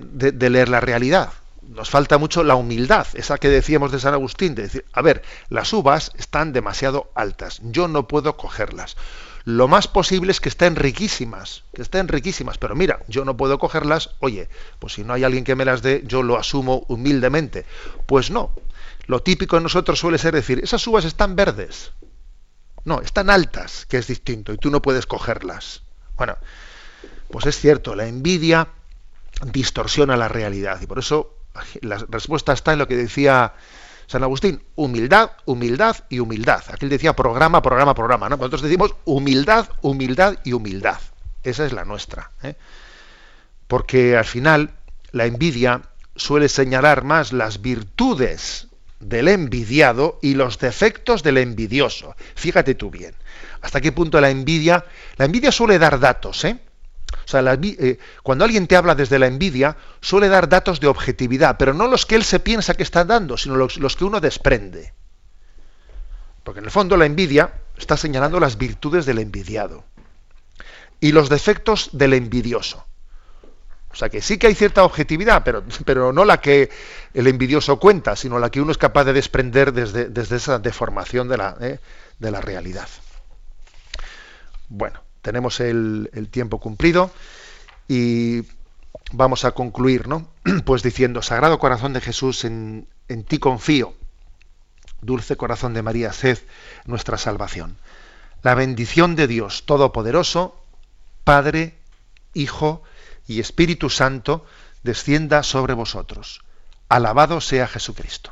[0.50, 1.32] leer la realidad.
[1.62, 5.22] Nos falta mucho la humildad, esa que decíamos de San Agustín, de decir, a ver,
[5.50, 8.96] las uvas están demasiado altas, yo no puedo cogerlas.
[9.44, 13.60] Lo más posible es que estén riquísimas, que estén riquísimas, pero mira, yo no puedo
[13.60, 17.66] cogerlas, oye, pues si no hay alguien que me las dé, yo lo asumo humildemente.
[18.06, 18.54] Pues no,
[19.06, 21.92] lo típico en nosotros suele ser decir, esas uvas están verdes.
[22.84, 25.82] No, están altas, que es distinto, y tú no puedes cogerlas.
[26.18, 26.38] Bueno,
[27.30, 28.68] pues es cierto, la envidia
[29.46, 31.38] distorsiona la realidad, y por eso
[31.82, 33.54] la respuesta está en lo que decía
[34.08, 36.64] San Agustín, humildad, humildad y humildad.
[36.70, 38.30] Aquí él decía programa, programa, programa.
[38.30, 38.38] ¿no?
[38.38, 41.00] Nosotros decimos humildad, humildad y humildad.
[41.44, 42.32] Esa es la nuestra.
[42.42, 42.56] ¿eh?
[43.68, 44.72] Porque al final
[45.12, 45.82] la envidia
[46.16, 48.68] suele señalar más las virtudes
[49.02, 52.16] del envidiado y los defectos del envidioso.
[52.36, 53.14] Fíjate tú bien.
[53.62, 54.86] ¿Hasta qué punto la envidia?
[55.18, 56.60] La envidia suele dar datos, ¿eh?
[57.14, 61.58] O sea, eh, cuando alguien te habla desde la envidia, suele dar datos de objetividad,
[61.58, 64.94] pero no los que él se piensa que está dando, sino los, que uno desprende.
[66.44, 69.84] Porque en el fondo la envidia está señalando las virtudes del envidiado
[71.00, 72.86] y los defectos del envidioso.
[73.92, 76.70] O sea que sí que hay cierta objetividad, pero, pero no la que
[77.14, 81.28] el envidioso cuenta, sino la que uno es capaz de desprender desde, desde esa deformación
[81.28, 81.80] de la, ¿eh?
[82.20, 82.88] de la realidad.
[84.70, 87.12] Bueno, tenemos el, tiempo cumplido
[87.90, 88.44] y
[89.12, 90.26] vamos a concluir, ¿no?
[90.66, 93.94] Pues diciendo, Sagrado Corazón de Jesús, en, en ti confío.
[95.02, 96.40] Dulce Corazón de María, sed
[96.86, 97.76] nuestra salvación.
[98.42, 100.64] La bendición de Dios Todopoderoso,
[101.26, 101.78] Padre,
[102.34, 102.84] Hijo
[103.28, 104.46] y Espíritu Santo
[104.84, 106.40] descienda sobre vosotros.
[106.88, 108.32] Alabado sea Jesucristo.